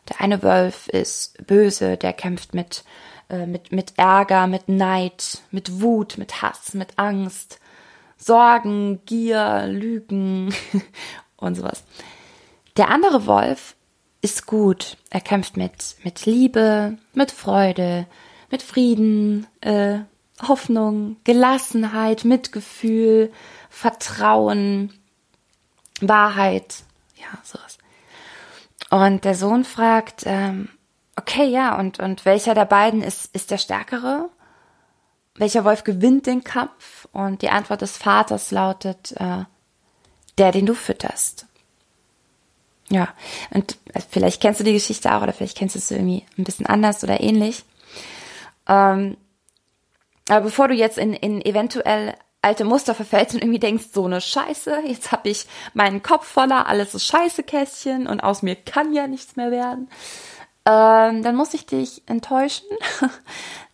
Der 0.08 0.20
eine 0.20 0.42
Wolf 0.42 0.88
ist 0.88 1.46
böse, 1.46 1.96
der 1.96 2.12
kämpft 2.12 2.54
mit, 2.54 2.84
äh, 3.30 3.46
mit, 3.46 3.72
mit 3.72 3.94
Ärger, 3.96 4.46
mit 4.46 4.68
Neid, 4.68 5.38
mit 5.50 5.80
Wut, 5.80 6.18
mit 6.18 6.42
Hass, 6.42 6.74
mit 6.74 6.98
Angst, 6.98 7.60
Sorgen, 8.16 9.00
Gier, 9.06 9.66
Lügen 9.66 10.54
und 11.36 11.54
sowas. 11.54 11.84
Der 12.76 12.90
andere 12.90 13.26
Wolf 13.26 13.76
ist 14.20 14.46
gut. 14.46 14.96
Er 15.10 15.20
kämpft 15.20 15.56
mit, 15.56 15.96
mit 16.02 16.26
Liebe, 16.26 16.98
mit 17.12 17.30
Freude, 17.30 18.06
mit 18.50 18.62
Frieden, 18.62 19.46
äh, 19.60 20.00
Hoffnung, 20.42 21.16
Gelassenheit, 21.24 22.24
Mitgefühl, 22.24 23.32
Vertrauen, 23.70 24.92
Wahrheit, 26.00 26.82
ja, 27.16 27.38
sowas. 27.44 27.78
Und 28.90 29.24
der 29.24 29.34
Sohn 29.34 29.64
fragt, 29.64 30.22
ähm, 30.26 30.68
okay, 31.16 31.46
ja, 31.46 31.78
und, 31.78 32.00
und 32.00 32.24
welcher 32.24 32.54
der 32.54 32.64
beiden 32.64 33.02
ist, 33.02 33.34
ist 33.34 33.50
der 33.50 33.58
Stärkere? 33.58 34.30
Welcher 35.36 35.64
Wolf 35.64 35.84
gewinnt 35.84 36.26
den 36.26 36.44
Kampf? 36.44 37.08
Und 37.12 37.42
die 37.42 37.50
Antwort 37.50 37.82
des 37.82 37.96
Vaters 37.96 38.50
lautet, 38.50 39.12
äh, 39.18 39.44
der, 40.38 40.52
den 40.52 40.66
du 40.66 40.74
fütterst. 40.74 41.46
Ja, 42.90 43.08
und 43.50 43.78
vielleicht 44.10 44.42
kennst 44.42 44.60
du 44.60 44.64
die 44.64 44.72
Geschichte 44.72 45.14
auch 45.14 45.22
oder 45.22 45.32
vielleicht 45.32 45.56
kennst 45.56 45.74
du 45.74 45.78
es 45.78 45.90
irgendwie 45.90 46.24
ein 46.36 46.44
bisschen 46.44 46.66
anders 46.66 47.02
oder 47.02 47.20
ähnlich. 47.20 47.64
Ähm, 48.68 49.16
aber 50.28 50.42
bevor 50.42 50.68
du 50.68 50.74
jetzt 50.74 50.98
in, 50.98 51.12
in 51.12 51.44
eventuell 51.44 52.14
alte 52.42 52.64
Muster 52.64 52.94
verfällst 52.94 53.34
und 53.34 53.42
irgendwie 53.42 53.58
denkst, 53.58 53.86
so 53.92 54.04
eine 54.04 54.20
Scheiße, 54.20 54.82
jetzt 54.86 55.12
habe 55.12 55.30
ich 55.30 55.46
meinen 55.72 56.02
Kopf 56.02 56.26
voller, 56.26 56.66
alles 56.66 56.94
ist 56.94 57.06
Scheiße-Kästchen 57.06 58.06
und 58.06 58.20
aus 58.20 58.42
mir 58.42 58.54
kann 58.54 58.92
ja 58.92 59.06
nichts 59.06 59.36
mehr 59.36 59.50
werden, 59.50 59.88
ähm, 60.66 61.22
dann 61.22 61.36
muss 61.36 61.54
ich 61.54 61.66
dich 61.66 62.02
enttäuschen, 62.06 62.66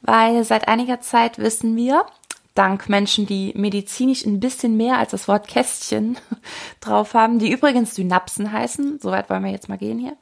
weil 0.03 0.45
seit 0.45 0.69
einiger 0.69 1.01
Zeit 1.01 1.39
wissen 1.39 1.77
wir, 1.77 2.07
dank 2.55 2.89
Menschen, 2.89 3.27
die 3.27 3.53
medizinisch 3.57 4.25
ein 4.25 4.41
bisschen 4.41 4.77
mehr 4.77 4.99
als 4.99 5.13
das 5.13 5.29
Wort 5.29 5.49
Kästchen 5.49 6.19
drauf 6.81 7.15
haben, 7.15 7.39
die 7.39 7.51
übrigens 7.51 7.95
Synapsen 7.95 8.53
heißen. 8.53 8.99
Soweit 9.01 9.31
wollen 9.31 9.45
wir 9.45 9.51
jetzt 9.51 9.69
mal 9.69 9.79
gehen 9.79 9.99
hier. 9.99 10.17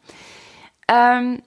Ähm, 0.88 1.42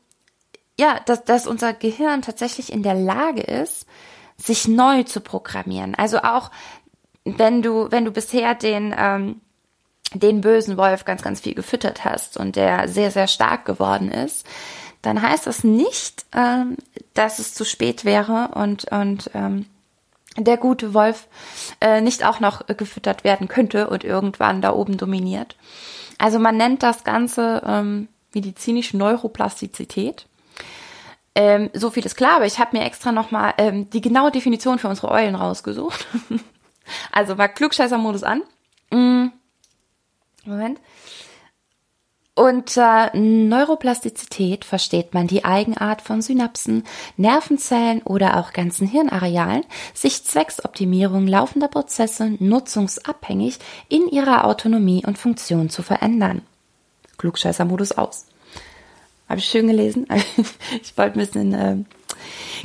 ja, 0.80 1.00
dass, 1.06 1.24
dass 1.24 1.48
unser 1.48 1.74
Gehirn 1.74 2.22
tatsächlich 2.22 2.72
in 2.72 2.84
der 2.84 2.96
Lage 2.96 3.42
ist, 3.42 3.86
sich 4.38 4.68
neu 4.68 5.04
zu 5.04 5.22
programmieren. 5.22 5.96
Also 5.96 6.20
auch 6.20 6.50
wenn 7.24 7.62
du, 7.62 7.92
wenn 7.92 8.06
du 8.06 8.12
bisher 8.12 8.56
den, 8.56 8.94
ähm, 8.98 9.42
den 10.14 10.42
bösen 10.42 10.78
Wolf 10.78 11.06
ganz, 11.06 11.22
ganz 11.22 11.42
viel 11.42 11.54
gefüttert 11.54 12.04
hast 12.04 12.38
und 12.38 12.56
der 12.56 12.88
sehr, 12.88 13.12
sehr 13.12 13.28
stark 13.28 13.66
geworden 13.66 14.12
ist, 14.12 14.46
dann 15.02 15.22
heißt 15.22 15.48
das 15.48 15.64
nicht, 15.64 16.26
ähm, 16.36 16.78
dass 17.14 17.40
es 17.40 17.54
zu 17.54 17.66
spät 17.66 18.06
wäre 18.06 18.50
und, 18.54 18.86
und 18.92 19.30
ähm, 19.34 19.66
der 20.38 20.58
gute 20.58 20.94
Wolf 20.94 21.28
äh, 21.82 22.02
nicht 22.02 22.26
auch 22.26 22.40
noch 22.40 22.66
gefüttert 22.68 23.24
werden 23.24 23.48
könnte 23.48 23.90
und 23.90 24.04
irgendwann 24.04 24.62
da 24.62 24.74
oben 24.74 24.98
dominiert. 24.98 25.56
Also 26.18 26.40
man 26.40 26.58
nennt 26.58 26.84
das 26.84 27.04
Ganze 27.04 27.62
ähm, 27.66 28.08
medizinisch 28.34 28.94
Neuroplastizität. 28.94 30.28
Ähm, 31.34 31.70
so 31.74 31.90
viel 31.90 32.06
ist 32.06 32.16
klar, 32.16 32.36
aber 32.36 32.46
ich 32.46 32.60
habe 32.60 32.78
mir 32.78 32.86
extra 32.86 33.12
nochmal 33.12 33.54
ähm, 33.58 33.90
die 33.90 34.02
genaue 34.02 34.32
Definition 34.32 34.80
für 34.80 34.90
unsere 34.90 35.10
Eulen 35.12 35.36
rausgesucht. 35.36 36.08
also 37.12 37.36
mal 37.36 37.48
Klugscheißer-Modus 37.48 38.24
an. 38.24 38.42
Mm. 38.92 39.28
Moment. 40.46 40.80
Unter 42.42 43.16
Neuroplastizität 43.16 44.66
versteht 44.66 45.14
man 45.14 45.28
die 45.28 45.46
Eigenart 45.46 46.02
von 46.02 46.24
Synapsen, 46.24 46.86
Nervenzellen 47.16 48.02
oder 48.02 48.38
auch 48.38 48.52
ganzen 48.52 48.88
Hirnarealen, 48.88 49.64
sich 49.94 50.24
zwecks 50.24 50.66
Optimierung 50.66 51.28
laufender 51.28 51.68
Prozesse 51.68 52.36
nutzungsabhängig 52.40 53.60
in 53.90 54.08
ihrer 54.08 54.46
Autonomie 54.46 55.06
und 55.06 55.20
Funktion 55.20 55.70
zu 55.70 55.84
verändern. 55.84 56.42
Klugscheißer-Modus 57.20 57.92
aus. 57.92 58.26
Habe 59.30 59.38
ich 59.38 59.46
schön 59.46 59.68
gelesen. 59.68 60.08
ich 60.82 60.98
wollte 60.98 61.20
ein 61.20 61.24
bisschen 61.24 61.54
äh, 61.54 61.78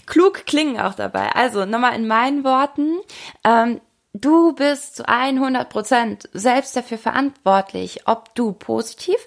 klug 0.06 0.46
klingen 0.46 0.80
auch 0.80 0.94
dabei. 0.94 1.32
Also 1.34 1.66
nochmal 1.66 1.96
in 1.96 2.08
meinen 2.08 2.44
Worten. 2.44 2.96
Ähm, 3.44 3.82
du 4.14 4.54
bist 4.54 4.96
zu 4.96 5.06
100 5.06 5.68
Prozent 5.68 6.30
selbst 6.32 6.74
dafür 6.74 6.96
verantwortlich, 6.96 8.08
ob 8.08 8.34
du 8.34 8.52
positiv 8.52 9.18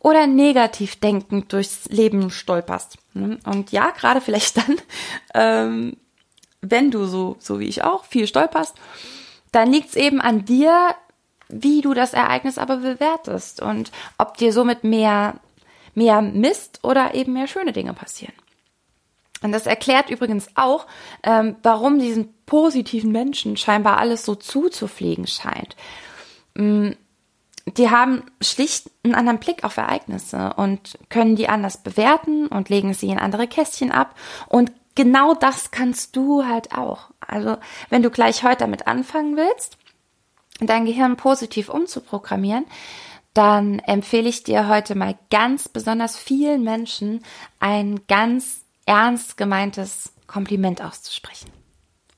oder 0.00 0.26
negativ 0.26 0.98
denkend 0.98 1.52
durchs 1.52 1.84
Leben 1.86 2.30
stolperst. 2.30 2.96
Ne? 3.14 3.38
Und 3.44 3.70
ja, 3.70 3.90
gerade 3.90 4.20
vielleicht 4.20 4.56
dann, 4.56 4.76
ähm, 5.34 5.96
wenn 6.62 6.90
du 6.90 7.06
so, 7.06 7.36
so 7.38 7.60
wie 7.60 7.68
ich 7.68 7.84
auch, 7.84 8.04
viel 8.04 8.26
stolperst, 8.26 8.74
dann 9.52 9.70
liegt 9.70 9.90
es 9.90 9.96
eben 9.96 10.20
an 10.20 10.44
dir, 10.44 10.94
wie 11.48 11.82
du 11.82 11.94
das 11.94 12.14
Ereignis 12.14 12.58
aber 12.58 12.78
bewertest 12.78 13.60
und 13.60 13.90
ob 14.18 14.36
dir 14.36 14.52
somit 14.52 14.84
mehr, 14.84 15.34
mehr 15.94 16.22
Mist 16.22 16.80
oder 16.82 17.14
eben 17.14 17.32
mehr 17.32 17.46
schöne 17.46 17.72
Dinge 17.72 17.92
passieren. 17.92 18.34
Und 19.42 19.52
das 19.52 19.66
erklärt 19.66 20.10
übrigens 20.10 20.48
auch, 20.54 20.86
ähm, 21.22 21.56
warum 21.62 21.98
diesen 21.98 22.34
positiven 22.44 23.10
Menschen 23.10 23.56
scheinbar 23.56 23.98
alles 23.98 24.24
so 24.24 24.34
zuzufliegen 24.34 25.26
scheint. 25.26 25.76
Die 27.66 27.90
haben 27.90 28.24
schlicht 28.40 28.90
einen 29.04 29.14
anderen 29.14 29.38
Blick 29.38 29.64
auf 29.64 29.76
Ereignisse 29.76 30.54
und 30.56 30.98
können 31.08 31.36
die 31.36 31.48
anders 31.48 31.82
bewerten 31.82 32.46
und 32.46 32.68
legen 32.68 32.94
sie 32.94 33.08
in 33.08 33.18
andere 33.18 33.46
Kästchen 33.46 33.92
ab. 33.92 34.14
Und 34.48 34.72
genau 34.94 35.34
das 35.34 35.70
kannst 35.70 36.16
du 36.16 36.44
halt 36.44 36.76
auch. 36.76 37.10
Also 37.20 37.58
wenn 37.90 38.02
du 38.02 38.10
gleich 38.10 38.42
heute 38.42 38.58
damit 38.58 38.86
anfangen 38.86 39.36
willst, 39.36 39.76
dein 40.60 40.84
Gehirn 40.84 41.16
positiv 41.16 41.68
umzuprogrammieren, 41.68 42.66
dann 43.34 43.78
empfehle 43.80 44.28
ich 44.28 44.42
dir 44.42 44.68
heute 44.68 44.94
mal 44.94 45.16
ganz 45.30 45.68
besonders 45.68 46.16
vielen 46.16 46.64
Menschen 46.64 47.22
ein 47.60 48.00
ganz 48.08 48.64
ernst 48.86 49.36
gemeintes 49.36 50.12
Kompliment 50.26 50.82
auszusprechen. 50.82 51.59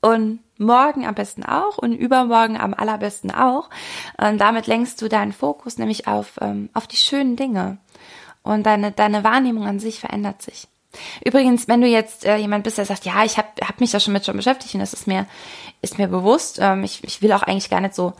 Und 0.03 0.39
morgen 0.57 1.05
am 1.05 1.15
besten 1.15 1.43
auch 1.43 1.77
und 1.77 1.93
übermorgen 1.93 2.59
am 2.59 2.73
allerbesten 2.73 3.31
auch. 3.31 3.69
Und 4.17 4.37
damit 4.37 4.67
lenkst 4.67 5.01
du 5.01 5.07
deinen 5.07 5.31
Fokus 5.31 5.77
nämlich 5.77 6.07
auf, 6.07 6.33
ähm, 6.41 6.69
auf 6.73 6.87
die 6.87 6.97
schönen 6.97 7.37
Dinge. 7.37 7.77
Und 8.41 8.65
deine, 8.65 8.91
deine 8.91 9.23
Wahrnehmung 9.23 9.65
an 9.65 9.79
sich 9.79 10.01
verändert 10.01 10.41
sich. 10.41 10.67
Übrigens, 11.23 11.69
wenn 11.69 11.79
du 11.79 11.87
jetzt 11.87 12.25
äh, 12.25 12.35
jemand 12.35 12.65
bist, 12.65 12.77
der 12.77 12.85
sagt, 12.85 13.05
ja, 13.05 13.23
ich 13.23 13.37
habe 13.37 13.47
hab 13.61 13.79
mich 13.79 13.91
da 13.91 13.99
schon 14.01 14.13
mit 14.13 14.25
schon 14.25 14.35
beschäftigt 14.35 14.73
und 14.73 14.81
das 14.81 14.93
ist 14.93 15.07
mir, 15.07 15.25
ist 15.81 15.97
mir 15.97 16.07
bewusst. 16.07 16.59
Ähm, 16.61 16.83
ich, 16.83 17.01
ich 17.03 17.21
will 17.21 17.31
auch 17.31 17.43
eigentlich 17.43 17.69
gar 17.69 17.79
nicht 17.79 17.95
so 17.95 18.13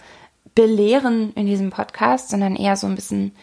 belehren 0.56 1.34
in 1.34 1.46
diesem 1.46 1.70
Podcast, 1.70 2.30
sondern 2.30 2.56
eher 2.56 2.78
so 2.78 2.88
ein 2.88 2.96
bisschen 2.96 3.36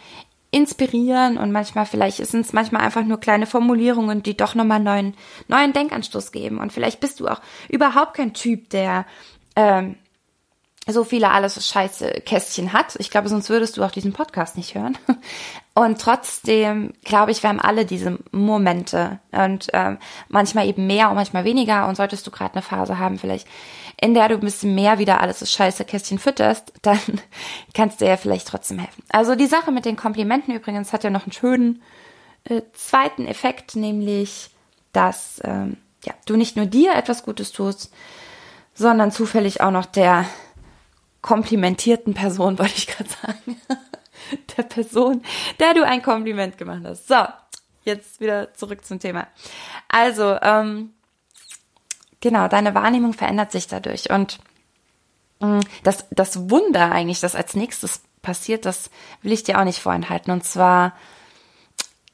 inspirieren 0.50 1.38
und 1.38 1.52
manchmal 1.52 1.86
vielleicht 1.86 2.24
sind 2.26 2.44
es 2.44 2.52
manchmal 2.52 2.82
einfach 2.82 3.04
nur 3.04 3.20
kleine 3.20 3.46
Formulierungen, 3.46 4.22
die 4.22 4.36
doch 4.36 4.54
nochmal 4.54 4.80
neuen 4.80 5.14
neuen 5.48 5.72
Denkanstoß 5.72 6.32
geben. 6.32 6.58
Und 6.58 6.72
vielleicht 6.72 7.00
bist 7.00 7.20
du 7.20 7.28
auch 7.28 7.40
überhaupt 7.68 8.14
kein 8.14 8.34
Typ, 8.34 8.70
der 8.70 9.06
ähm, 9.54 9.96
so 10.88 11.04
viele 11.04 11.30
alles 11.30 11.68
scheiße 11.68 12.22
Kästchen 12.24 12.72
hat. 12.72 12.96
Ich 12.98 13.10
glaube, 13.10 13.28
sonst 13.28 13.50
würdest 13.50 13.76
du 13.76 13.84
auch 13.84 13.90
diesen 13.90 14.12
Podcast 14.12 14.56
nicht 14.56 14.74
hören. 14.74 14.96
Und 15.74 16.00
trotzdem, 16.00 16.92
glaube 17.04 17.30
ich, 17.30 17.42
wir 17.42 17.48
haben 17.48 17.60
alle 17.60 17.86
diese 17.86 18.18
Momente 18.32 19.20
und 19.30 19.68
ähm, 19.72 19.98
manchmal 20.28 20.66
eben 20.66 20.86
mehr 20.86 21.08
und 21.08 21.14
manchmal 21.14 21.44
weniger. 21.44 21.88
Und 21.88 21.94
solltest 21.94 22.26
du 22.26 22.30
gerade 22.30 22.54
eine 22.54 22.62
Phase 22.62 22.98
haben, 22.98 23.18
vielleicht 23.18 23.46
in 23.98 24.12
der 24.12 24.28
du 24.28 24.34
ein 24.34 24.40
bisschen 24.40 24.74
mehr 24.74 24.98
wieder 24.98 25.20
alles 25.20 25.38
das 25.38 25.52
scheiße 25.52 25.84
Kästchen 25.84 26.18
fütterst, 26.18 26.72
dann 26.82 26.98
kannst 27.72 28.00
du 28.00 28.06
ja 28.06 28.16
vielleicht 28.16 28.48
trotzdem 28.48 28.78
helfen. 28.78 29.04
Also 29.10 29.36
die 29.36 29.46
Sache 29.46 29.70
mit 29.70 29.84
den 29.84 29.96
Komplimenten 29.96 30.54
übrigens 30.54 30.92
hat 30.92 31.04
ja 31.04 31.10
noch 31.10 31.22
einen 31.22 31.32
schönen 31.32 31.82
äh, 32.44 32.62
zweiten 32.72 33.26
Effekt, 33.26 33.76
nämlich, 33.76 34.50
dass 34.92 35.40
ähm, 35.44 35.76
ja, 36.04 36.14
du 36.26 36.36
nicht 36.36 36.56
nur 36.56 36.66
dir 36.66 36.94
etwas 36.94 37.22
Gutes 37.22 37.52
tust, 37.52 37.92
sondern 38.74 39.12
zufällig 39.12 39.60
auch 39.60 39.70
noch 39.70 39.86
der 39.86 40.26
komplimentierten 41.22 42.14
Person, 42.14 42.58
wollte 42.58 42.76
ich 42.76 42.86
gerade 42.86 43.10
sagen. 43.10 43.60
der 44.56 44.62
Person, 44.62 45.22
der 45.58 45.74
du 45.74 45.84
ein 45.84 46.02
Kompliment 46.02 46.56
gemacht 46.58 46.82
hast. 46.84 47.08
So, 47.08 47.16
jetzt 47.84 48.20
wieder 48.20 48.54
zurück 48.54 48.84
zum 48.84 49.00
Thema. 49.00 49.26
Also, 49.88 50.36
ähm, 50.40 50.92
genau, 52.20 52.48
deine 52.48 52.74
Wahrnehmung 52.74 53.12
verändert 53.12 53.52
sich 53.52 53.66
dadurch. 53.66 54.10
Und 54.10 54.38
mh, 55.40 55.58
mm, 55.58 55.60
das, 55.82 56.06
das 56.10 56.50
Wunder 56.50 56.92
eigentlich, 56.92 57.20
das 57.20 57.34
als 57.34 57.54
nächstes 57.54 58.02
passiert, 58.22 58.66
das 58.66 58.90
will 59.22 59.32
ich 59.32 59.42
dir 59.42 59.58
auch 59.58 59.64
nicht 59.64 59.80
vorenthalten. 59.80 60.32
Und 60.32 60.44
zwar, 60.44 60.94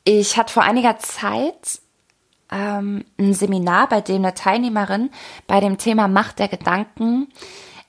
ich 0.04 0.36
hatte 0.38 0.52
vor 0.52 0.62
einiger 0.62 0.98
Zeit 0.98 1.80
ähm, 2.50 3.04
ein 3.18 3.34
Seminar, 3.34 3.88
bei 3.88 4.00
dem 4.00 4.24
eine 4.24 4.34
Teilnehmerin 4.34 5.10
bei 5.46 5.60
dem 5.60 5.78
Thema 5.78 6.08
Macht 6.08 6.38
der 6.38 6.48
Gedanken 6.48 7.28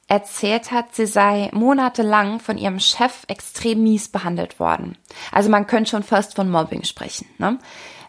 erzählt 0.07 0.71
hat, 0.71 0.95
sie 0.95 1.05
sei 1.05 1.49
monatelang 1.53 2.39
von 2.39 2.57
ihrem 2.57 2.79
Chef 2.79 3.23
extrem 3.27 3.83
mies 3.83 4.07
behandelt 4.07 4.59
worden. 4.59 4.97
Also 5.31 5.49
man 5.49 5.67
könnte 5.67 5.91
schon 5.91 6.03
fast 6.03 6.35
von 6.35 6.49
Mobbing 6.49 6.83
sprechen. 6.83 7.27
Ne? 7.37 7.59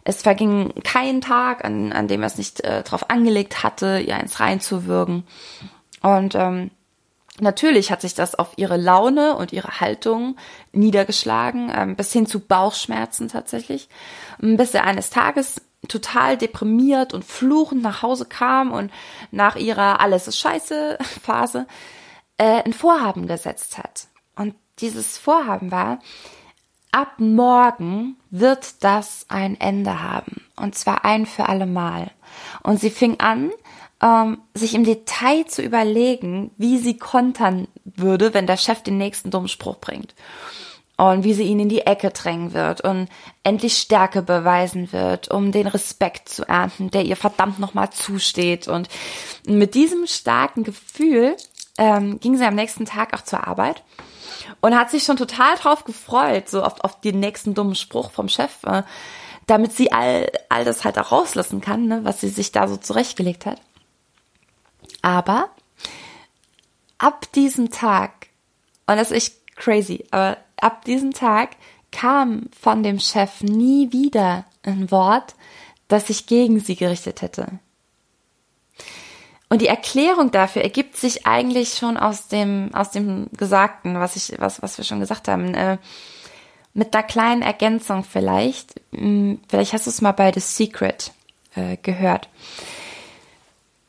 Es 0.05 0.23
verging 0.23 0.73
kein 0.85 1.21
Tag, 1.21 1.64
an, 1.64 1.93
an 1.93 2.09
dem 2.09 2.23
er 2.23 2.28
es 2.28 2.38
nicht 2.38 2.61
äh, 2.61 2.83
darauf 2.83 3.11
angelegt 3.11 3.62
hatte, 3.62 3.99
ihr 3.99 4.17
eins 4.17 4.38
reinzuwürgen. 4.38 5.25
Und 6.00 6.37
ähm, 6.37 6.71
natürlich 7.40 7.90
hat 7.90 8.00
sich 8.00 8.14
das 8.14 8.37
auf 8.37 8.52
ihre 8.57 8.76
Laune 8.76 9.37
und 9.37 9.52
ihre 9.52 9.81
Haltung 9.81 10.37
niedergeschlagen, 10.73 11.73
ähm, 11.75 11.97
bis 11.97 12.12
hin 12.12 12.26
zu 12.26 12.40
Bauchschmerzen 12.40 13.28
tatsächlich. 13.28 13.88
Bis 14.38 14.73
er 14.73 14.85
eines 14.85 15.11
Tages 15.11 15.61
total 15.87 16.37
deprimiert 16.37 17.14
und 17.14 17.25
fluchend 17.25 17.82
nach 17.82 18.02
Hause 18.02 18.25
kam 18.25 18.73
und 18.73 18.90
nach 19.30 19.56
ihrer 19.56 20.00
Alles 20.00 20.26
ist 20.26 20.38
scheiße 20.38 20.99
Phase 21.23 21.66
äh, 22.37 22.62
ein 22.64 22.73
Vorhaben 22.73 23.26
gesetzt 23.26 23.78
hat. 23.78 24.08
Und 24.35 24.54
dieses 24.80 25.18
Vorhaben 25.18 25.70
war, 25.70 26.00
ab 26.90 27.14
morgen 27.18 28.16
wird 28.30 28.82
das 28.82 29.26
ein 29.28 29.61
Ende 29.61 30.02
haben. 30.02 30.44
Und 30.56 30.75
zwar 30.75 31.04
ein 31.04 31.26
für 31.26 31.49
alle 31.49 31.66
Mal. 31.66 32.11
Und 32.62 32.80
sie 32.80 32.90
fing 32.90 33.20
an, 33.20 33.50
ähm, 34.02 34.38
sich 34.54 34.75
im 34.75 34.85
Detail 34.85 35.47
zu 35.47 35.62
überlegen, 35.62 36.50
wie 36.56 36.78
sie 36.78 36.97
kontern 36.97 37.68
würde, 37.85 38.35
wenn 38.35 38.47
der 38.47 38.56
Chef 38.56 38.82
den 38.82 38.99
nächsten 38.99 39.30
dummen 39.30 39.49
Spruch 39.49 39.78
bringt 39.78 40.14
und 40.99 41.23
wie 41.23 41.33
sie 41.33 41.45
ihn 41.45 41.61
in 41.61 41.69
die 41.69 41.83
Ecke 41.83 42.11
drängen 42.11 42.52
wird 42.52 42.81
und 42.81 43.09
endlich 43.45 43.78
Stärke 43.78 44.21
beweisen 44.21 44.93
wird, 44.93 45.31
um 45.31 45.52
den 45.52 45.69
Respekt 45.69 46.28
zu 46.28 46.47
ernten, 46.47 46.90
der 46.90 47.05
ihr 47.05 47.17
verdammt 47.17 47.61
nochmal 47.61 47.90
zusteht. 47.90 48.67
Und 48.67 48.88
mit 49.47 49.75
diesem 49.75 50.09
starken 50.09 50.64
Gefühl 50.64 51.37
ähm, 51.78 52.19
ging 52.19 52.37
sie 52.37 52.45
am 52.45 52.57
nächsten 52.57 52.85
Tag 52.85 53.14
auch 53.14 53.23
zur 53.23 53.47
Arbeit 53.47 53.85
und 54.61 54.76
hat 54.76 54.90
sich 54.90 55.05
schon 55.05 55.17
total 55.17 55.55
drauf 55.55 55.85
gefreut, 55.85 56.49
so 56.49 56.64
oft 56.64 56.83
auf 56.83 57.00
den 57.00 57.21
nächsten 57.21 57.55
dummen 57.55 57.76
Spruch 57.76 58.11
vom 58.11 58.28
Chef, 58.28 58.64
äh, 58.64 58.83
damit 59.47 59.73
sie 59.73 59.93
all, 59.93 60.28
all 60.49 60.64
das 60.64 60.85
halt 60.85 60.99
auch 60.99 61.12
rauslassen 61.12 61.61
kann, 61.61 61.87
ne, 61.87 62.00
was 62.02 62.21
sie 62.21 62.28
sich 62.28 62.50
da 62.50 62.67
so 62.67 62.76
zurechtgelegt 62.76 63.47
hat. 63.47 63.61
Aber 65.02 65.49
ab 66.99 67.30
diesem 67.34 67.71
Tag, 67.71 68.26
und 68.89 68.97
das 68.97 69.13
ist 69.13 69.17
echt 69.17 69.56
crazy, 69.56 70.04
aber 70.11 70.39
ab 70.62 70.84
diesem 70.84 71.12
Tag 71.12 71.50
kam 71.90 72.49
von 72.60 72.82
dem 72.82 72.99
Chef 72.99 73.42
nie 73.42 73.92
wieder 73.92 74.44
ein 74.62 74.90
Wort, 74.90 75.34
das 75.88 76.08
sich 76.08 76.26
gegen 76.26 76.60
sie 76.60 76.76
gerichtet 76.76 77.23
hätte. 77.23 77.58
Und 79.49 79.62
die 79.62 79.66
Erklärung 79.66 80.30
dafür 80.30 80.62
ergibt 80.62 80.97
sich 80.97 81.26
eigentlich 81.26 81.75
schon 81.75 81.97
aus 81.97 82.28
dem, 82.28 82.71
aus 82.75 82.90
dem 82.90 83.28
Gesagten, 83.36 83.99
was 83.99 84.16
ich, 84.16 84.38
was, 84.38 84.60
was 84.60 84.76
wir 84.76 84.84
schon 84.84 85.00
gesagt 85.00 85.26
haben. 85.26 85.54
Äh, 85.54 85.78
mit 86.75 86.94
einer 86.94 87.02
kleinen 87.02 87.42
Ergänzung 87.42 88.04
vielleicht. 88.04 88.80
Hm, 88.92 89.40
vielleicht 89.49 89.73
hast 89.73 89.86
du 89.86 89.90
es 89.90 90.02
mal 90.02 90.12
bei 90.12 90.32
The 90.32 90.40
Secret 90.40 91.12
äh, 91.54 91.78
gehört. 91.78 92.28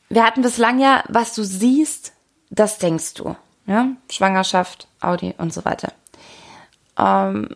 Wir 0.08 0.26
hatten 0.26 0.42
bislang 0.42 0.80
ja, 0.80 1.04
was 1.10 1.36
du 1.36 1.44
siehst, 1.44 2.14
das 2.50 2.80
denkst 2.80 3.16
du. 3.16 3.36
Ja? 3.68 3.90
Schwangerschaft, 4.10 4.88
Audi 5.02 5.36
und 5.38 5.54
so 5.54 5.66
weiter. 5.66 5.94
Ähm, 7.00 7.56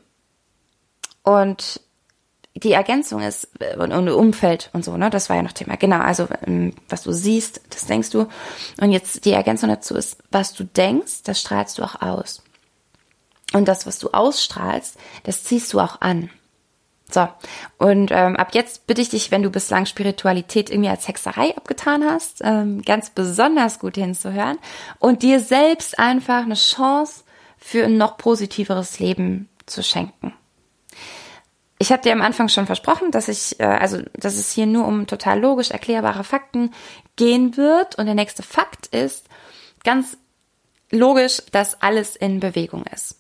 und 1.24 1.82
die 2.56 2.74
Ergänzung 2.74 3.22
ist 3.22 3.50
und, 3.78 3.92
und 3.92 4.10
Umfeld 4.10 4.70
und 4.74 4.86
so, 4.86 4.96
ne? 4.96 5.10
Das 5.10 5.30
war 5.30 5.36
ja 5.36 5.42
noch 5.42 5.54
Thema. 5.54 5.76
Genau, 5.76 6.00
also 6.00 6.28
ähm, 6.46 6.74
was 6.88 7.04
du 7.04 7.12
siehst, 7.12 7.62
das 7.70 7.86
denkst 7.86 8.12
du. 8.12 8.28
Und 8.80 8.92
jetzt 8.92 9.26
die 9.26 9.32
Ergänzung 9.32 9.70
dazu 9.70 9.96
ist, 9.96 10.18
was 10.32 10.54
du 10.54 10.64
denkst, 10.64 11.24
das 11.24 11.40
strahlst 11.40 11.78
du 11.78 11.84
auch 11.84 12.02
aus. 12.02 12.44
Und 13.54 13.68
das, 13.68 13.86
was 13.86 14.00
du 14.00 14.10
ausstrahlst, 14.12 14.98
das 15.24 15.44
ziehst 15.44 15.74
du 15.74 15.80
auch 15.80 16.02
an. 16.02 16.30
So, 17.12 17.28
und 17.78 18.10
ähm, 18.12 18.36
ab 18.38 18.50
jetzt 18.54 18.88
bitte 18.88 19.02
ich 19.02 19.10
dich, 19.10 19.30
wenn 19.30 19.44
du 19.44 19.52
bislang 19.52 19.86
Spiritualität 19.86 20.72
irgendwie 20.72 20.90
als 20.90 21.08
Hexerei 21.08 21.56
abgetan 21.56 22.04
hast, 22.04 22.42
ähm, 22.44 22.82
ganz 22.82 23.12
besonders 23.12 23.78
gut 23.78 23.96
hinzuhören 23.96 24.58
und 24.98 25.22
dir 25.22 25.40
selbst 25.40 26.00
einfach 26.00 26.44
eine 26.44 26.56
Chance 26.56 27.23
für 27.64 27.86
ein 27.86 27.98
noch 27.98 28.18
positiveres 28.18 29.00
Leben 29.00 29.48
zu 29.66 29.82
schenken. 29.84 30.34
Ich 31.80 31.92
habe 31.92 32.02
dir 32.02 32.12
am 32.12 32.22
Anfang 32.22 32.50
schon 32.50 32.66
versprochen, 32.66 33.10
dass 33.10 33.30
ich, 33.30 33.60
äh, 33.60 33.64
also, 33.64 34.02
dass 34.14 34.36
es 34.36 34.52
hier 34.52 34.66
nur 34.66 34.86
um 34.86 35.08
total 35.08 35.40
logisch 35.40 35.72
erklärbare 35.72 36.26
Fakten 36.26 36.74
gehen 37.16 37.56
wird. 37.56 37.96
Und 37.96 38.06
der 38.06 38.16
nächste 38.16 38.44
Fakt 38.44 38.88
ist 38.88 39.28
ganz 39.86 40.18
logisch, 40.92 41.42
dass 41.52 41.82
alles 41.82 42.18
in 42.18 42.42
Bewegung 42.42 42.84
ist. 42.94 43.16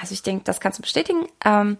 Also 0.00 0.14
ich 0.14 0.22
denke, 0.22 0.44
das 0.44 0.60
kannst 0.60 0.78
du 0.78 0.82
bestätigen. 0.82 1.26
Ähm, 1.44 1.76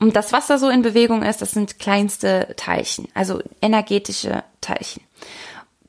und 0.00 0.16
das, 0.16 0.32
was 0.32 0.48
da 0.48 0.58
so 0.58 0.68
in 0.68 0.82
Bewegung 0.82 1.22
ist, 1.22 1.42
das 1.42 1.52
sind 1.52 1.78
kleinste 1.78 2.54
Teilchen, 2.56 3.06
also 3.14 3.40
energetische 3.62 4.42
Teilchen. 4.60 5.04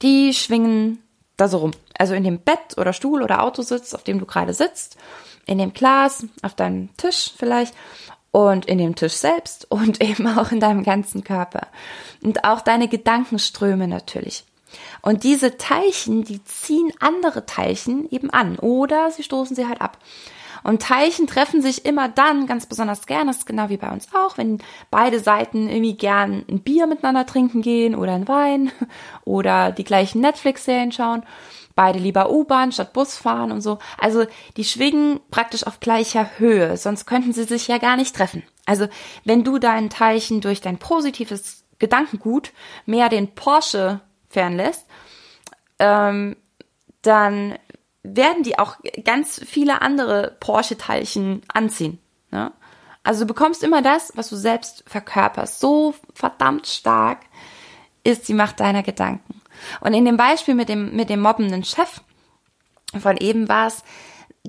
Die 0.03 0.35
schwingen 0.35 1.01
da 1.35 1.47
so 1.47 1.57
rum. 1.57 1.71
Also 1.97 2.13
in 2.13 2.23
dem 2.23 2.39
Bett 2.39 2.77
oder 2.77 2.93
Stuhl 2.93 3.23
oder 3.23 3.41
Autositz, 3.41 3.95
auf 3.95 4.03
dem 4.03 4.19
du 4.19 4.25
gerade 4.27 4.53
sitzt 4.53 4.97
in 5.45 5.57
dem 5.57 5.73
Glas, 5.73 6.25
auf 6.41 6.55
deinem 6.55 6.95
Tisch 6.97 7.31
vielleicht 7.35 7.73
und 8.31 8.65
in 8.65 8.77
dem 8.77 8.95
Tisch 8.95 9.13
selbst 9.13 9.65
und 9.71 10.01
eben 10.01 10.27
auch 10.27 10.51
in 10.51 10.59
deinem 10.59 10.83
ganzen 10.83 11.23
Körper. 11.23 11.67
Und 12.23 12.43
auch 12.43 12.61
deine 12.61 12.87
Gedankenströme 12.87 13.87
natürlich. 13.87 14.45
Und 15.01 15.23
diese 15.23 15.57
Teilchen, 15.57 16.23
die 16.23 16.43
ziehen 16.43 16.91
andere 16.99 17.45
Teilchen 17.45 18.09
eben 18.09 18.31
an 18.31 18.57
oder 18.57 19.11
sie 19.11 19.23
stoßen 19.23 19.55
sie 19.55 19.67
halt 19.67 19.81
ab. 19.81 19.99
Und 20.63 20.81
Teilchen 20.81 21.27
treffen 21.27 21.61
sich 21.61 21.85
immer 21.85 22.07
dann 22.07 22.47
ganz 22.47 22.65
besonders 22.65 23.05
gern, 23.05 23.27
das 23.27 23.39
ist 23.39 23.45
genau 23.45 23.69
wie 23.69 23.77
bei 23.77 23.91
uns 23.91 24.07
auch, 24.13 24.37
wenn 24.37 24.59
beide 24.89 25.19
Seiten 25.19 25.67
irgendwie 25.67 25.95
gern 25.95 26.45
ein 26.49 26.61
Bier 26.61 26.87
miteinander 26.87 27.25
trinken 27.25 27.61
gehen 27.61 27.95
oder 27.95 28.13
ein 28.13 28.27
Wein 28.27 28.71
oder 29.25 29.71
die 29.71 29.83
gleichen 29.83 30.21
Netflix-Serien 30.21 30.91
schauen 30.91 31.23
beide 31.75 31.99
lieber 31.99 32.31
U-Bahn 32.31 32.71
statt 32.71 32.93
Bus 32.93 33.17
fahren 33.17 33.51
und 33.51 33.61
so. 33.61 33.79
Also 33.97 34.25
die 34.57 34.63
schwingen 34.63 35.19
praktisch 35.31 35.65
auf 35.65 35.79
gleicher 35.79 36.37
Höhe, 36.37 36.77
sonst 36.77 37.05
könnten 37.05 37.33
sie 37.33 37.43
sich 37.43 37.67
ja 37.67 37.77
gar 37.77 37.95
nicht 37.95 38.15
treffen. 38.15 38.43
Also 38.65 38.87
wenn 39.23 39.43
du 39.43 39.59
deinen 39.59 39.89
Teilchen 39.89 40.41
durch 40.41 40.61
dein 40.61 40.77
positives 40.77 41.63
Gedankengut 41.79 42.51
mehr 42.85 43.09
den 43.09 43.35
Porsche 43.35 44.01
fernlässt, 44.29 44.85
ähm, 45.79 46.37
dann 47.01 47.57
werden 48.03 48.43
die 48.43 48.59
auch 48.59 48.77
ganz 49.03 49.41
viele 49.45 49.81
andere 49.81 50.35
Porsche-Teilchen 50.39 51.41
anziehen. 51.47 51.99
Ne? 52.31 52.51
Also 53.03 53.21
du 53.21 53.27
bekommst 53.27 53.63
immer 53.63 53.81
das, 53.81 54.13
was 54.15 54.29
du 54.29 54.35
selbst 54.35 54.83
verkörperst. 54.87 55.59
So 55.59 55.93
verdammt 56.13 56.67
stark 56.67 57.19
ist 58.03 58.27
die 58.27 58.33
Macht 58.33 58.59
deiner 58.59 58.83
Gedanken. 58.83 59.32
Und 59.81 59.93
in 59.93 60.05
dem 60.05 60.17
Beispiel 60.17 60.55
mit 60.55 60.69
dem, 60.69 60.95
mit 60.95 61.09
dem 61.09 61.21
mobbenden 61.21 61.63
Chef 61.63 62.01
von 62.99 63.17
eben 63.17 63.49
war 63.49 63.67
es 63.67 63.83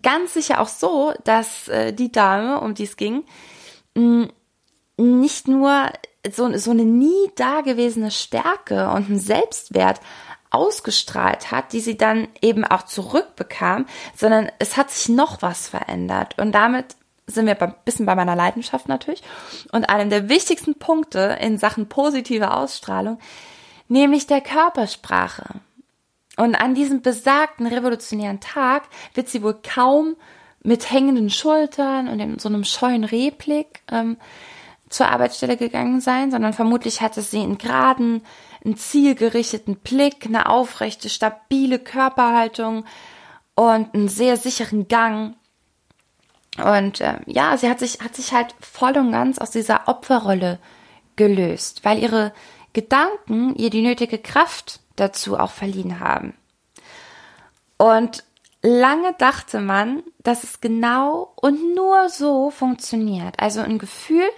ganz 0.03 0.35
sicher 0.35 0.61
auch 0.61 0.68
so, 0.68 1.14
dass 1.24 1.68
äh, 1.68 1.92
die 1.92 2.12
Dame, 2.12 2.61
um 2.61 2.74
die 2.74 2.85
es 2.85 2.96
ging, 2.96 3.24
mh, 3.94 4.29
nicht 4.96 5.48
nur 5.48 5.90
so, 6.31 6.57
so 6.57 6.70
eine 6.70 6.85
nie 6.85 7.31
dagewesene 7.37 8.11
Stärke 8.11 8.88
und 8.90 9.09
einen 9.09 9.18
Selbstwert 9.18 10.00
ausgestrahlt 10.50 11.50
hat, 11.50 11.72
die 11.72 11.81
sie 11.81 11.96
dann 11.96 12.29
eben 12.40 12.64
auch 12.64 12.85
zurückbekam, 12.85 13.87
sondern 14.16 14.50
es 14.59 14.77
hat 14.77 14.90
sich 14.90 15.09
noch 15.09 15.42
was 15.42 15.68
verändert. 15.68 16.38
Und 16.38 16.53
damit 16.53 16.96
sind 17.27 17.46
wir 17.46 17.61
ein 17.61 17.74
bisschen 17.85 18.07
bei 18.07 18.14
meiner 18.14 18.37
Leidenschaft 18.37 18.88
natürlich. 18.88 19.22
Und 19.72 19.88
einem 19.88 20.11
der 20.11 20.29
wichtigsten 20.29 20.79
Punkte 20.79 21.38
in 21.40 21.59
Sachen 21.59 21.88
positive 21.88 22.53
Ausstrahlung, 22.53 23.18
nämlich 23.88 24.27
der 24.27 24.40
Körpersprache. 24.40 25.61
Und 26.37 26.57
an 26.57 26.75
diesem 26.75 27.03
besagten 27.03 27.66
revolutionären 27.66 28.40
Tag 28.40 28.85
wird 29.14 29.29
sie 29.29 29.42
wohl 29.42 29.59
kaum 29.62 30.16
mit 30.62 30.90
hängenden 30.90 31.31
Schultern 31.31 32.09
und 32.09 32.18
in 32.20 32.38
so 32.38 32.49
einem 32.49 32.64
scheuen 32.64 33.05
Rehblick 33.05 33.83
ähm, 33.92 34.16
zur 34.88 35.09
Arbeitsstelle 35.09 35.57
gegangen 35.57 36.01
sein, 36.01 36.31
sondern 36.31 36.53
vermutlich 36.53 37.01
hatte 37.01 37.23
sie 37.23 37.40
einen 37.40 37.59
geraden, 37.59 38.23
einen 38.64 38.77
zielgerichteten 38.77 39.77
Blick, 39.77 40.25
eine 40.25 40.49
aufrechte, 40.49 41.09
stabile 41.09 41.79
Körperhaltung 41.79 42.85
und 43.55 43.94
einen 43.94 44.09
sehr 44.09 44.37
sicheren 44.37 44.88
Gang. 44.88 45.37
Und 46.57 47.01
äh, 47.01 47.18
ja, 47.27 47.57
sie 47.57 47.68
hat 47.68 47.81
sich, 47.81 48.01
hat 48.01 48.14
sich 48.14 48.33
halt 48.33 48.55
voll 48.61 48.97
und 48.97 49.12
ganz 49.12 49.38
aus 49.38 49.51
dieser 49.51 49.88
Opferrolle 49.88 50.59
gelöst, 51.16 51.85
weil 51.85 51.99
ihre 51.99 52.33
Gedanken 52.74 53.54
ihr 53.56 53.70
die 53.70 53.82
nötige 53.82 54.18
Kraft 54.18 54.80
dazu 54.96 55.38
auch 55.38 55.50
verliehen 55.50 56.00
haben. 56.00 56.34
Und 57.78 58.24
lange 58.62 59.14
dachte 59.14 59.60
man, 59.60 60.02
dass 60.22 60.44
es 60.44 60.60
genau 60.60 61.32
und 61.37 61.74
nur 61.74 62.08
so 62.08 62.50
funktioniert. 62.50 63.40
Also 63.40 63.60
ein 63.60 63.78
Gefühl 63.78 64.28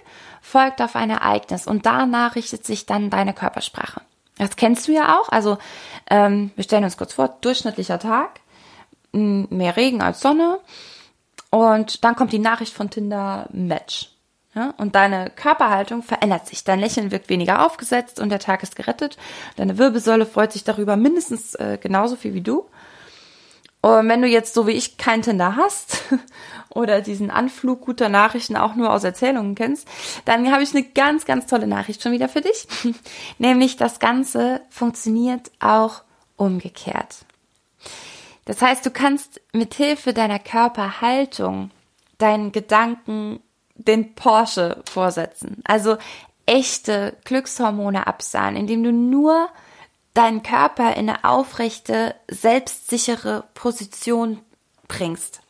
folgt 0.41 0.81
auf 0.81 0.95
ein 0.95 1.09
Ereignis 1.09 1.67
und 1.67 1.85
danach 1.85 2.35
richtet 2.35 2.65
sich 2.65 2.85
dann 2.85 3.09
deine 3.09 3.33
Körpersprache. 3.33 4.01
Das 4.37 4.55
kennst 4.55 4.87
du 4.87 4.93
ja 4.93 5.19
auch. 5.19 5.29
Also 5.29 5.57
ähm, 6.09 6.51
wir 6.55 6.63
stellen 6.63 6.83
uns 6.83 6.97
kurz 6.97 7.13
vor, 7.13 7.37
durchschnittlicher 7.41 7.99
Tag, 7.99 8.39
mehr 9.11 9.75
Regen 9.77 10.01
als 10.01 10.21
Sonne 10.21 10.59
und 11.49 12.03
dann 12.03 12.15
kommt 12.15 12.33
die 12.33 12.39
Nachricht 12.39 12.73
von 12.73 12.89
Tinder 12.89 13.47
Match. 13.51 14.11
Ja, 14.57 14.73
und 14.77 14.95
deine 14.95 15.29
Körperhaltung 15.29 16.01
verändert 16.01 16.47
sich. 16.47 16.63
Dein 16.63 16.79
Lächeln 16.79 17.11
wirkt 17.11 17.29
weniger 17.29 17.63
aufgesetzt 17.63 18.19
und 18.19 18.29
der 18.29 18.39
Tag 18.39 18.63
ist 18.63 18.75
gerettet. 18.75 19.15
Deine 19.55 19.77
Wirbelsäule 19.77 20.25
freut 20.25 20.51
sich 20.51 20.63
darüber 20.63 20.95
mindestens 20.95 21.53
äh, 21.53 21.77
genauso 21.79 22.15
viel 22.15 22.33
wie 22.33 22.41
du. 22.41 22.65
Und 23.81 24.09
wenn 24.09 24.23
du 24.23 24.27
jetzt 24.27 24.55
so 24.55 24.65
wie 24.65 24.71
ich 24.71 24.97
kein 24.97 25.21
Tinder 25.21 25.57
hast 25.57 26.05
oder 26.69 27.01
diesen 27.01 27.29
Anflug 27.29 27.81
guter 27.81 28.09
Nachrichten 28.09 28.57
auch 28.57 28.73
nur 28.73 28.91
aus 28.91 29.03
Erzählungen 29.03 29.53
kennst, 29.53 29.87
dann 30.25 30.51
habe 30.51 30.63
ich 30.63 30.73
eine 30.73 30.85
ganz, 30.85 31.25
ganz 31.25 31.45
tolle 31.45 31.67
Nachricht 31.67 32.01
schon 32.01 32.11
wieder 32.11 32.27
für 32.27 32.41
dich. 32.41 32.67
Nämlich 33.37 33.77
das 33.77 33.99
Ganze 33.99 34.61
funktioniert 34.71 35.51
auch 35.59 36.01
umgekehrt. 36.35 37.25
Das 38.45 38.63
heißt, 38.63 38.83
du 38.83 38.89
kannst 38.89 39.39
mit 39.53 39.75
Hilfe 39.75 40.13
deiner 40.13 40.39
Körperhaltung 40.39 41.69
deinen 42.17 42.51
Gedanken 42.51 43.39
den 43.77 44.15
Porsche 44.15 44.83
vorsetzen. 44.89 45.61
Also 45.65 45.97
echte 46.45 47.15
Glückshormone 47.25 48.07
absahen, 48.07 48.55
indem 48.55 48.83
du 48.83 48.91
nur 48.91 49.49
deinen 50.13 50.41
Körper 50.41 50.95
in 50.95 51.09
eine 51.09 51.23
aufrechte, 51.23 52.15
selbstsichere 52.27 53.43
Position 53.53 54.39
bringst. 54.87 55.41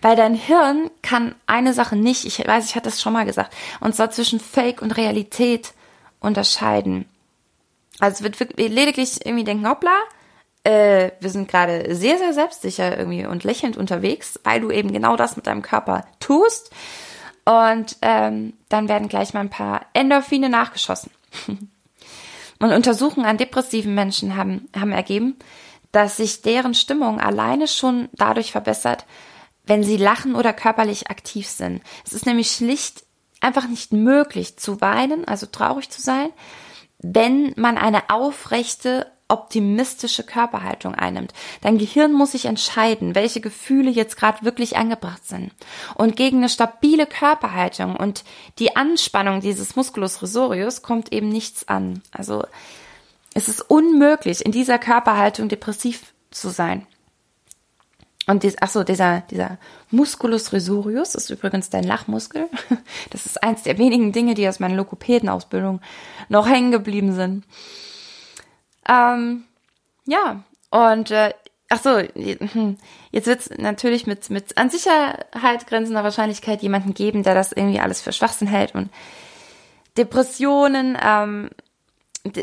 Weil 0.00 0.16
dein 0.16 0.34
Hirn 0.34 0.90
kann 1.02 1.34
eine 1.46 1.74
Sache 1.74 1.96
nicht, 1.96 2.24
ich 2.24 2.46
weiß, 2.46 2.64
ich 2.64 2.76
hatte 2.76 2.88
das 2.88 3.02
schon 3.02 3.12
mal 3.12 3.26
gesagt, 3.26 3.54
und 3.80 3.94
zwar 3.94 4.10
zwischen 4.10 4.40
Fake 4.40 4.80
und 4.80 4.96
Realität 4.96 5.72
unterscheiden. 6.20 7.06
Also 7.98 8.24
es 8.24 8.38
wird 8.38 8.58
lediglich 8.58 9.24
irgendwie 9.24 9.44
denken, 9.44 9.68
hoppla, 9.68 9.96
äh, 10.64 11.10
wir 11.20 11.30
sind 11.30 11.48
gerade 11.48 11.94
sehr, 11.94 12.18
sehr 12.18 12.32
selbstsicher 12.32 12.98
irgendwie 12.98 13.26
und 13.26 13.44
lächelnd 13.44 13.76
unterwegs, 13.76 14.38
weil 14.44 14.60
du 14.60 14.70
eben 14.70 14.92
genau 14.92 15.16
das 15.16 15.36
mit 15.36 15.46
deinem 15.46 15.62
Körper 15.62 16.04
tust. 16.20 16.70
Und 17.46 17.96
ähm, 18.02 18.54
dann 18.68 18.88
werden 18.88 19.08
gleich 19.08 19.32
mal 19.32 19.40
ein 19.40 19.50
paar 19.50 19.86
Endorphine 19.94 20.48
nachgeschossen. 20.48 21.10
Und 22.58 22.72
Untersuchungen 22.72 23.26
an 23.26 23.36
depressiven 23.36 23.94
Menschen 23.94 24.36
haben, 24.36 24.68
haben 24.74 24.92
ergeben, 24.92 25.36
dass 25.92 26.16
sich 26.16 26.42
deren 26.42 26.74
Stimmung 26.74 27.20
alleine 27.20 27.68
schon 27.68 28.08
dadurch 28.12 28.50
verbessert, 28.50 29.06
wenn 29.64 29.82
sie 29.82 29.96
lachen 29.96 30.34
oder 30.34 30.52
körperlich 30.52 31.08
aktiv 31.08 31.48
sind. 31.48 31.82
Es 32.04 32.12
ist 32.12 32.26
nämlich 32.26 32.50
schlicht 32.50 33.04
einfach 33.40 33.68
nicht 33.68 33.92
möglich 33.92 34.56
zu 34.56 34.80
weinen, 34.80 35.26
also 35.26 35.46
traurig 35.46 35.90
zu 35.90 36.00
sein, 36.00 36.30
wenn 36.98 37.52
man 37.56 37.78
eine 37.78 38.10
aufrechte 38.10 39.06
optimistische 39.28 40.22
Körperhaltung 40.22 40.94
einnimmt. 40.94 41.32
Dein 41.60 41.78
Gehirn 41.78 42.12
muss 42.12 42.32
sich 42.32 42.46
entscheiden, 42.46 43.14
welche 43.14 43.40
Gefühle 43.40 43.90
jetzt 43.90 44.16
gerade 44.16 44.44
wirklich 44.44 44.76
angebracht 44.76 45.26
sind. 45.26 45.52
Und 45.94 46.16
gegen 46.16 46.38
eine 46.38 46.48
stabile 46.48 47.06
Körperhaltung 47.06 47.96
und 47.96 48.24
die 48.58 48.76
Anspannung 48.76 49.40
dieses 49.40 49.74
Musculus 49.74 50.22
resorius 50.22 50.82
kommt 50.82 51.12
eben 51.12 51.28
nichts 51.28 51.66
an. 51.68 52.02
Also 52.12 52.44
es 53.34 53.48
ist 53.48 53.62
unmöglich, 53.62 54.46
in 54.46 54.52
dieser 54.52 54.78
Körperhaltung 54.78 55.48
depressiv 55.48 56.14
zu 56.30 56.48
sein. 56.48 56.86
Und 58.28 58.42
dies, 58.42 58.56
ach 58.60 58.68
so, 58.70 58.82
dieser, 58.82 59.20
dieser 59.30 59.58
Musculus 59.90 60.52
resorius 60.52 61.14
ist 61.14 61.30
übrigens 61.30 61.70
dein 61.70 61.84
Lachmuskel. 61.84 62.48
Das 63.10 63.24
ist 63.24 63.42
eins 63.42 63.62
der 63.62 63.78
wenigen 63.78 64.12
Dinge, 64.12 64.34
die 64.34 64.48
aus 64.48 64.58
meiner 64.58 64.74
Lokopädenausbildung 64.74 65.80
noch 66.28 66.48
hängen 66.48 66.72
geblieben 66.72 67.12
sind. 67.12 67.44
Ähm, 68.88 69.44
ja, 70.06 70.42
und 70.70 71.10
äh, 71.10 71.32
ach 71.68 71.82
so, 71.82 71.98
hm, 71.98 72.78
jetzt 73.10 73.26
wird 73.26 73.40
es 73.40 73.50
natürlich 73.58 74.06
mit, 74.06 74.30
mit 74.30 74.56
an 74.56 74.70
Sicherheit 74.70 75.66
grenzender 75.66 76.04
Wahrscheinlichkeit 76.04 76.62
jemanden 76.62 76.94
geben, 76.94 77.22
der 77.22 77.34
das 77.34 77.52
irgendwie 77.52 77.80
alles 77.80 78.00
für 78.00 78.12
Schwachsinn 78.12 78.48
hält 78.48 78.74
und 78.74 78.90
Depressionen 79.96 80.96
ähm, 81.02 81.50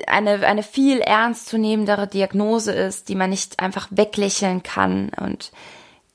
eine, 0.08 0.46
eine 0.46 0.64
viel 0.64 1.00
ernstzunehmendere 1.00 2.08
Diagnose 2.08 2.72
ist, 2.72 3.10
die 3.10 3.16
man 3.16 3.30
nicht 3.30 3.60
einfach 3.60 3.88
weglächeln 3.92 4.64
kann. 4.64 5.12
Und 5.20 5.52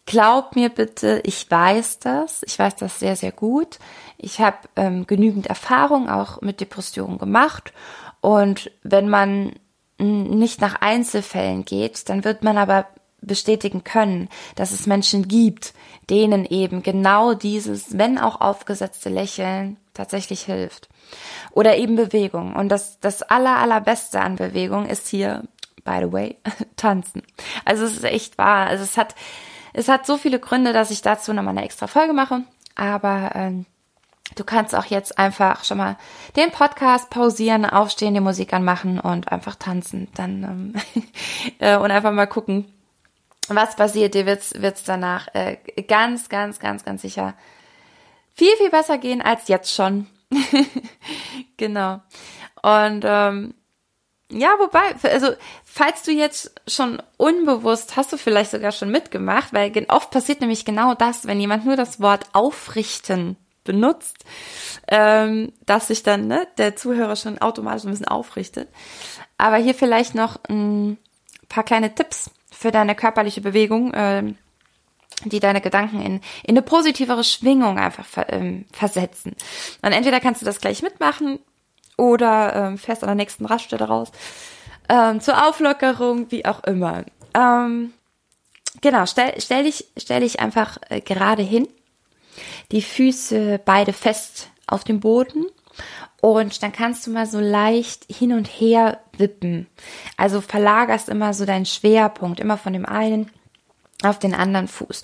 glaub 0.06 0.56
mir 0.56 0.70
bitte, 0.70 1.20
ich 1.24 1.50
weiß 1.50 1.98
das, 1.98 2.42
ich 2.44 2.58
weiß 2.58 2.76
das 2.76 2.98
sehr, 2.98 3.16
sehr 3.16 3.32
gut. 3.32 3.78
Ich 4.16 4.40
habe 4.40 4.56
ähm, 4.76 5.06
genügend 5.06 5.46
Erfahrung 5.46 6.08
auch 6.08 6.40
mit 6.40 6.60
Depressionen 6.60 7.18
gemacht. 7.18 7.72
Und 8.20 8.70
wenn 8.82 9.08
man 9.08 9.52
nicht 9.98 10.60
nach 10.60 10.80
Einzelfällen 10.80 11.64
geht, 11.64 12.08
dann 12.08 12.24
wird 12.24 12.42
man 12.42 12.56
aber 12.56 12.86
bestätigen 13.20 13.84
können, 13.84 14.28
dass 14.54 14.70
es 14.70 14.86
Menschen 14.86 15.26
gibt, 15.26 15.74
denen 16.08 16.44
eben 16.44 16.82
genau 16.82 17.34
dieses, 17.34 17.98
wenn 17.98 18.18
auch 18.18 18.40
aufgesetzte 18.40 19.08
Lächeln 19.08 19.76
tatsächlich 19.94 20.42
hilft. 20.42 20.88
Oder 21.50 21.76
eben 21.76 21.96
Bewegung. 21.96 22.54
Und 22.54 22.68
das, 22.68 23.00
das 23.00 23.22
aller, 23.22 23.56
allerbeste 23.56 24.20
an 24.20 24.36
Bewegung 24.36 24.86
ist 24.86 25.08
hier, 25.08 25.42
by 25.84 25.98
the 26.00 26.12
way, 26.12 26.36
tanzen. 26.76 27.22
Also 27.64 27.84
es 27.84 27.96
ist 27.96 28.04
echt 28.04 28.38
wahr. 28.38 28.68
Also 28.68 28.84
es 28.84 28.96
hat, 28.96 29.14
es 29.72 29.88
hat 29.88 30.06
so 30.06 30.16
viele 30.16 30.38
Gründe, 30.38 30.72
dass 30.72 30.90
ich 30.90 31.02
dazu 31.02 31.32
nochmal 31.32 31.56
eine 31.56 31.64
extra 31.64 31.86
Folge 31.86 32.12
mache. 32.12 32.44
Aber 32.76 33.32
ähm, 33.34 33.66
Du 34.34 34.44
kannst 34.44 34.74
auch 34.74 34.84
jetzt 34.84 35.18
einfach 35.18 35.64
schon 35.64 35.78
mal 35.78 35.96
den 36.36 36.50
Podcast 36.50 37.10
pausieren, 37.10 37.64
aufstehen, 37.64 38.14
die 38.14 38.20
Musik 38.20 38.52
anmachen 38.52 39.00
und 39.00 39.32
einfach 39.32 39.56
tanzen. 39.56 40.08
Dann 40.14 40.42
ähm, 40.94 41.02
äh, 41.58 41.76
und 41.76 41.90
einfach 41.90 42.12
mal 42.12 42.26
gucken, 42.26 42.72
was 43.48 43.76
passiert. 43.76 44.14
Dir 44.14 44.26
wird's 44.26 44.54
wird's 44.60 44.84
danach 44.84 45.28
äh, 45.34 45.56
ganz, 45.86 46.28
ganz, 46.28 46.58
ganz, 46.58 46.84
ganz 46.84 47.02
sicher 47.02 47.34
viel, 48.34 48.54
viel 48.58 48.70
besser 48.70 48.98
gehen 48.98 49.22
als 49.22 49.48
jetzt 49.48 49.74
schon. 49.74 50.06
genau. 51.56 52.00
Und 52.62 53.04
ähm, 53.04 53.54
ja, 54.30 54.56
wobei, 54.58 54.94
also 55.10 55.32
falls 55.64 56.02
du 56.02 56.12
jetzt 56.12 56.60
schon 56.66 57.02
unbewusst, 57.16 57.96
hast 57.96 58.12
du 58.12 58.18
vielleicht 58.18 58.50
sogar 58.50 58.72
schon 58.72 58.90
mitgemacht, 58.90 59.54
weil 59.54 59.72
oft 59.88 60.10
passiert 60.10 60.42
nämlich 60.42 60.66
genau 60.66 60.94
das, 60.94 61.26
wenn 61.26 61.40
jemand 61.40 61.64
nur 61.64 61.76
das 61.76 62.00
Wort 62.00 62.26
aufrichten 62.34 63.36
benutzt, 63.68 64.24
ähm, 64.88 65.52
dass 65.66 65.88
sich 65.88 66.02
dann 66.02 66.26
ne, 66.26 66.48
der 66.56 66.74
Zuhörer 66.74 67.14
schon 67.14 67.38
automatisch 67.38 67.84
ein 67.84 67.90
bisschen 67.90 68.08
aufrichtet. 68.08 68.68
Aber 69.36 69.58
hier 69.58 69.74
vielleicht 69.74 70.14
noch 70.14 70.38
ein 70.48 70.96
paar 71.50 71.64
kleine 71.64 71.94
Tipps 71.94 72.30
für 72.50 72.72
deine 72.72 72.94
körperliche 72.94 73.42
Bewegung, 73.42 73.92
ähm, 73.94 74.36
die 75.24 75.38
deine 75.38 75.60
Gedanken 75.60 76.00
in, 76.00 76.14
in 76.44 76.56
eine 76.56 76.62
positivere 76.62 77.24
Schwingung 77.24 77.78
einfach 77.78 78.06
ver, 78.06 78.32
ähm, 78.32 78.64
versetzen. 78.72 79.36
Und 79.82 79.92
entweder 79.92 80.18
kannst 80.18 80.40
du 80.40 80.46
das 80.46 80.60
gleich 80.60 80.82
mitmachen 80.82 81.38
oder 81.98 82.54
ähm, 82.54 82.78
fährst 82.78 83.02
an 83.02 83.08
der 83.08 83.16
nächsten 83.16 83.44
Raststelle 83.44 83.84
raus. 83.84 84.10
Ähm, 84.88 85.20
zur 85.20 85.46
Auflockerung, 85.46 86.30
wie 86.30 86.46
auch 86.46 86.64
immer. 86.64 87.04
Ähm, 87.34 87.92
genau, 88.80 89.04
stell, 89.04 89.34
stell, 89.38 89.64
dich, 89.64 89.88
stell 89.98 90.20
dich 90.20 90.40
einfach 90.40 90.78
äh, 90.88 91.02
gerade 91.02 91.42
hin 91.42 91.68
die 92.72 92.82
Füße 92.82 93.60
beide 93.64 93.92
fest 93.92 94.50
auf 94.66 94.84
dem 94.84 95.00
Boden 95.00 95.46
Und 96.20 96.62
dann 96.62 96.72
kannst 96.72 97.06
du 97.06 97.10
mal 97.10 97.26
so 97.26 97.40
leicht 97.40 98.04
hin 98.10 98.32
und 98.32 98.46
her 98.46 99.00
wippen. 99.16 99.68
Also 100.16 100.40
verlagerst 100.40 101.08
immer 101.08 101.32
so 101.32 101.46
deinen 101.46 101.66
Schwerpunkt, 101.66 102.40
immer 102.40 102.58
von 102.58 102.72
dem 102.72 102.86
einen 102.86 103.30
auf 104.02 104.18
den 104.18 104.34
anderen 104.34 104.68
Fuß. 104.68 105.02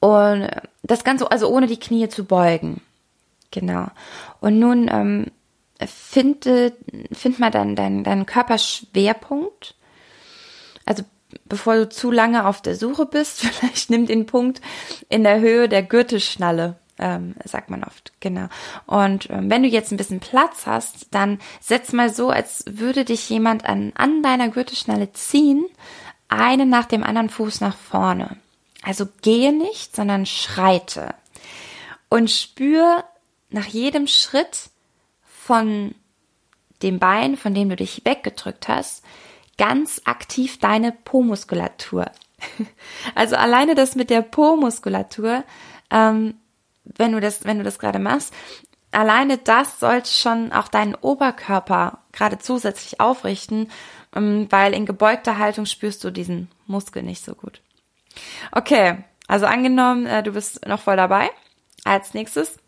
Und 0.00 0.48
das 0.82 1.04
Ganze, 1.04 1.30
also 1.30 1.48
ohne 1.48 1.66
die 1.66 1.80
Knie 1.80 2.08
zu 2.08 2.24
beugen. 2.24 2.80
Genau. 3.50 3.86
Und 4.40 4.58
nun 4.58 4.88
ähm, 4.90 5.26
finde, 5.86 6.72
find 7.12 7.38
mal 7.38 7.50
deinen 7.50 7.76
dein, 7.76 8.04
dein 8.04 8.26
Körperschwerpunkt. 8.26 9.76
Also 10.84 11.04
bevor 11.44 11.76
du 11.76 11.88
zu 11.88 12.10
lange 12.10 12.46
auf 12.46 12.62
der 12.62 12.74
Suche 12.74 13.06
bist, 13.06 13.40
vielleicht 13.42 13.90
nimm 13.90 14.06
den 14.06 14.26
Punkt 14.26 14.60
in 15.08 15.22
der 15.22 15.40
Höhe 15.40 15.68
der 15.68 15.82
Gürtelschnalle 15.82 16.76
ähm, 16.98 17.34
sagt 17.44 17.70
man 17.70 17.84
oft, 17.84 18.12
genau. 18.20 18.48
Und 18.86 19.30
ähm, 19.30 19.50
wenn 19.50 19.62
du 19.62 19.68
jetzt 19.68 19.92
ein 19.92 19.96
bisschen 19.96 20.20
Platz 20.20 20.66
hast, 20.66 21.08
dann 21.12 21.38
setz 21.60 21.92
mal 21.92 22.12
so, 22.12 22.30
als 22.30 22.64
würde 22.68 23.04
dich 23.04 23.28
jemand 23.28 23.64
an, 23.64 23.92
an 23.94 24.22
deiner 24.22 24.48
Gürtelschnalle 24.48 25.12
ziehen, 25.12 25.64
einen 26.28 26.68
nach 26.68 26.86
dem 26.86 27.02
anderen 27.02 27.30
Fuß 27.30 27.60
nach 27.60 27.76
vorne. 27.76 28.36
Also 28.82 29.08
gehe 29.22 29.52
nicht, 29.52 29.94
sondern 29.94 30.26
schreite. 30.26 31.14
Und 32.08 32.30
spür 32.30 33.04
nach 33.50 33.66
jedem 33.66 34.06
Schritt 34.06 34.70
von 35.22 35.94
dem 36.82 36.98
Bein, 36.98 37.36
von 37.36 37.54
dem 37.54 37.68
du 37.68 37.76
dich 37.76 38.04
weggedrückt 38.04 38.68
hast, 38.68 39.04
ganz 39.56 40.02
aktiv 40.04 40.58
deine 40.58 40.92
Po-Muskulatur. 40.92 42.10
Also 43.14 43.34
alleine 43.34 43.74
das 43.74 43.96
mit 43.96 44.10
der 44.10 44.22
Po-Muskulatur 44.22 45.42
ähm, 45.90 46.34
wenn 46.96 47.12
du 47.12 47.20
das, 47.20 47.44
wenn 47.44 47.58
du 47.58 47.64
das 47.64 47.78
gerade 47.78 47.98
machst, 47.98 48.32
alleine 48.90 49.38
das 49.38 49.80
sollte 49.80 50.10
schon 50.10 50.52
auch 50.52 50.68
deinen 50.68 50.94
Oberkörper 50.94 51.98
gerade 52.12 52.38
zusätzlich 52.38 53.00
aufrichten, 53.00 53.70
ähm, 54.14 54.46
weil 54.50 54.74
in 54.74 54.86
gebeugter 54.86 55.38
Haltung 55.38 55.66
spürst 55.66 56.02
du 56.04 56.10
diesen 56.10 56.50
Muskel 56.66 57.02
nicht 57.02 57.24
so 57.24 57.34
gut. 57.34 57.60
Okay, 58.52 59.04
also 59.26 59.46
angenommen, 59.46 60.06
äh, 60.06 60.22
du 60.22 60.32
bist 60.32 60.66
noch 60.66 60.80
voll 60.80 60.96
dabei. 60.96 61.30
Als 61.84 62.14
nächstes 62.14 62.58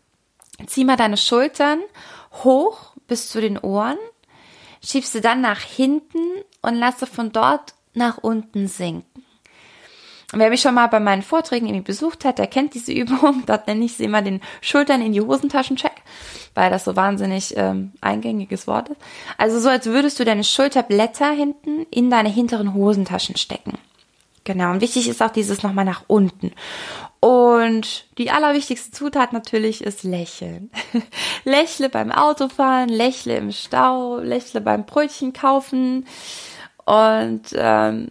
zieh 0.67 0.85
mal 0.85 0.97
deine 0.97 1.17
Schultern 1.17 1.79
hoch 2.43 2.93
bis 3.07 3.29
zu 3.29 3.41
den 3.41 3.57
Ohren, 3.57 3.97
schiebst 4.83 5.13
sie 5.13 5.21
dann 5.21 5.41
nach 5.41 5.59
hinten 5.59 6.19
und 6.61 6.75
lasse 6.75 7.07
von 7.07 7.31
dort 7.31 7.73
nach 7.93 8.19
unten 8.19 8.67
sinken. 8.67 9.25
Wer 10.33 10.49
mich 10.49 10.61
schon 10.61 10.75
mal 10.75 10.87
bei 10.87 10.99
meinen 10.99 11.23
Vorträgen 11.23 11.67
irgendwie 11.67 11.91
besucht 11.91 12.23
hat, 12.23 12.39
der 12.39 12.47
kennt 12.47 12.73
diese 12.73 12.91
Übung. 12.93 13.43
Dort 13.45 13.67
nenne 13.67 13.85
ich 13.85 13.93
sie 13.93 14.05
immer 14.05 14.21
den 14.21 14.41
Schultern 14.61 15.01
in 15.01 15.13
die 15.13 15.21
Hosentaschen 15.21 15.75
check, 15.75 15.95
weil 16.53 16.69
das 16.69 16.85
so 16.85 16.95
wahnsinnig 16.95 17.53
ähm, 17.57 17.91
eingängiges 18.01 18.67
Wort 18.67 18.89
ist. 18.89 19.01
Also 19.37 19.59
so, 19.59 19.69
als 19.69 19.85
würdest 19.85 20.19
du 20.19 20.25
deine 20.25 20.43
Schulterblätter 20.43 21.31
hinten 21.31 21.85
in 21.91 22.09
deine 22.09 22.29
hinteren 22.29 22.73
Hosentaschen 22.73 23.35
stecken. 23.35 23.77
Genau. 24.43 24.71
Und 24.71 24.81
wichtig 24.81 25.07
ist 25.07 25.21
auch 25.21 25.29
dieses 25.29 25.61
nochmal 25.61 25.85
nach 25.85 26.03
unten. 26.07 26.51
Und 27.19 28.05
die 28.17 28.31
allerwichtigste 28.31 28.91
Zutat 28.91 29.33
natürlich 29.33 29.83
ist 29.83 30.03
Lächeln. 30.03 30.71
lächle 31.43 31.89
beim 31.89 32.11
Autofahren, 32.11 32.89
lächle 32.89 33.37
im 33.37 33.51
Stau, 33.51 34.17
lächle 34.17 34.61
beim 34.61 34.85
Brötchen 34.85 35.31
kaufen. 35.31 36.07
Und 36.85 37.43
ähm, 37.53 38.09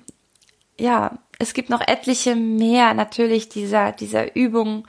ja, 0.81 1.19
es 1.39 1.55
gibt 1.55 1.71
noch 1.71 1.81
etliche 1.81 2.35
mehr 2.35 2.95
natürlich 2.95 3.49
dieser, 3.49 3.93
dieser 3.93 4.35
Übung, 4.37 4.87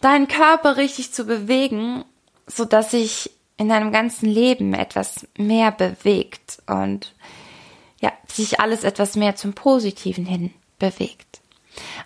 deinen 0.00 0.28
Körper 0.28 0.76
richtig 0.76 1.12
zu 1.12 1.24
bewegen, 1.24 2.04
so 2.46 2.64
dass 2.64 2.90
sich 2.90 3.30
in 3.56 3.68
deinem 3.68 3.92
ganzen 3.92 4.28
Leben 4.28 4.74
etwas 4.74 5.26
mehr 5.36 5.70
bewegt 5.70 6.62
und 6.66 7.14
ja, 8.00 8.12
sich 8.26 8.58
alles 8.58 8.82
etwas 8.84 9.14
mehr 9.14 9.36
zum 9.36 9.52
Positiven 9.52 10.26
hin 10.26 10.52
bewegt. 10.78 11.40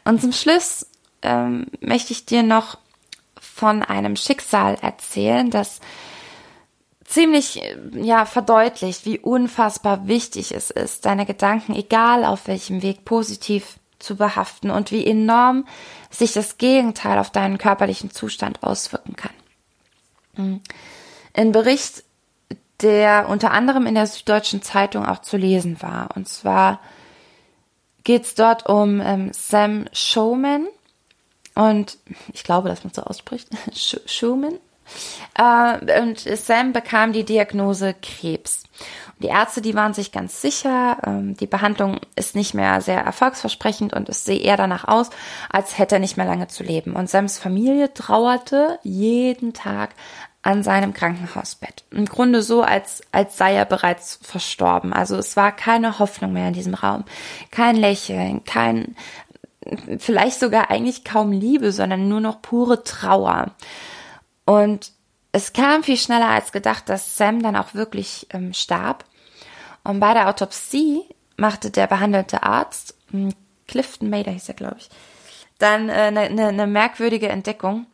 Und 0.05 0.21
zum 0.21 0.33
Schluss 0.33 0.87
ähm, 1.23 1.67
möchte 1.81 2.13
ich 2.13 2.27
dir 2.27 2.43
noch 2.43 2.79
von 3.41 3.83
einem 3.83 4.17
Schicksal 4.17 4.77
erzählen, 4.83 5.51
das 5.51 5.81
ziemlich 7.07 7.63
ja 7.93 8.27
verdeutlicht, 8.27 9.05
wie 9.07 9.19
unfassbar 9.19 10.07
wichtig 10.07 10.53
es 10.53 10.71
ist, 10.71 11.07
deine 11.07 11.27
Gedanken, 11.27 11.75
egal 11.75 12.25
auf 12.25 12.47
welchem 12.47 12.83
Weg, 12.83 13.05
positiv 13.05 13.79
zu 13.99 14.17
behaften 14.17 14.71
und 14.71 14.91
wie 14.91 15.07
enorm 15.07 15.67
sich 16.11 16.33
das 16.33 16.59
Gegenteil 16.59 17.19
auf 17.19 17.31
deinen 17.31 17.59
körperlichen 17.59 18.11
Zustand 18.11 18.63
auswirken 18.63 19.17
kann. 19.17 19.33
Hm. 20.35 20.61
Ein 21.33 21.53
Bericht, 21.53 22.05
der 22.83 23.29
unter 23.29 23.53
anderem 23.53 23.87
in 23.87 23.95
der 23.95 24.07
Süddeutschen 24.07 24.63
Zeitung 24.63 25.07
auch 25.07 25.23
zu 25.23 25.37
lesen 25.37 25.81
war. 25.81 26.15
Und 26.15 26.29
zwar 26.29 26.81
geht 28.05 28.25
es 28.25 28.35
dort 28.35 28.69
um 28.69 29.01
ähm, 29.01 29.31
Sam 29.33 29.87
Showman. 29.93 30.67
Und 31.55 31.97
ich 32.33 32.45
glaube, 32.45 32.69
dass 32.69 32.85
man 32.85 32.93
so 32.93 33.03
ausspricht. 33.03 33.49
Schumann. 34.07 34.59
Äh, 35.35 36.01
und 36.01 36.21
Sam 36.21 36.73
bekam 36.73 37.13
die 37.13 37.25
Diagnose 37.25 37.95
Krebs. 38.03 38.65
Die 39.19 39.29
Ärzte, 39.29 39.63
die 39.63 39.75
waren 39.75 39.95
sich 39.95 40.13
ganz 40.13 40.43
sicher, 40.43 40.99
ähm, 41.07 41.37
die 41.37 41.47
Behandlung 41.47 42.01
ist 42.17 42.37
nicht 42.37 42.53
mehr 42.53 42.83
sehr 42.83 43.01
erfolgsversprechend 43.01 43.95
und 43.95 44.11
es 44.11 44.25
sehe 44.25 44.39
eher 44.39 44.59
danach 44.59 44.87
aus, 44.87 45.09
als 45.49 45.79
hätte 45.79 45.95
er 45.95 46.01
nicht 46.01 46.19
mehr 46.19 46.27
lange 46.27 46.49
zu 46.49 46.63
leben. 46.63 46.95
Und 46.95 47.09
Sams 47.09 47.39
Familie 47.39 47.95
trauerte 47.95 48.79
jeden 48.83 49.55
Tag 49.55 49.95
an 50.43 50.63
seinem 50.63 50.93
Krankenhausbett. 50.93 51.85
Im 51.91 52.05
Grunde 52.05 52.43
so, 52.43 52.63
als, 52.63 53.03
als 53.11 53.37
sei 53.37 53.55
er 53.55 53.65
bereits 53.65 54.21
verstorben. 54.23 54.93
Also 54.93 55.17
es 55.17 55.37
war 55.37 55.51
keine 55.51 55.99
Hoffnung 55.99 56.35
mehr 56.35 56.49
in 56.49 56.55
diesem 56.55 56.75
Raum. 56.75 57.05
Kein 57.51 57.75
Lächeln, 57.75 58.45
kein, 58.45 58.95
vielleicht 59.99 60.39
sogar 60.39 60.71
eigentlich 60.71 61.05
kaum 61.05 61.33
Liebe, 61.33 61.73
sondern 61.73 62.09
nur 62.09 62.21
noch 62.21 62.43
pure 62.43 62.85
Trauer. 62.85 63.55
Und 64.47 64.93
es 65.33 65.53
kam 65.53 65.83
viel 65.83 65.99
schneller 65.99 66.29
als 66.29 66.51
gedacht, 66.51 66.89
dass 66.89 67.19
Sam 67.19 67.43
dann 67.43 67.57
auch 67.57 67.75
wirklich 67.75 68.27
ähm, 68.31 68.55
starb. 68.55 69.05
Und 69.85 70.01
bei 70.01 70.15
der 70.15 70.29
Autopsie 70.29 71.03
machte 71.37 71.71
der 71.71 71.87
behandelte 71.87 72.43
Arzt, 72.43 72.95
hm, 73.11 73.35
Clifton 73.69 74.09
Mader 74.09 74.31
hieß 74.31 74.49
er, 74.49 74.55
glaube 74.55 74.77
ich, 74.79 74.89
dann 75.59 75.91
eine 75.91 76.27
äh, 76.27 76.29
ne, 76.29 76.35
ne, 76.35 76.53
ne 76.53 76.67
merkwürdige 76.67 77.29
Entdeckung. 77.29 77.87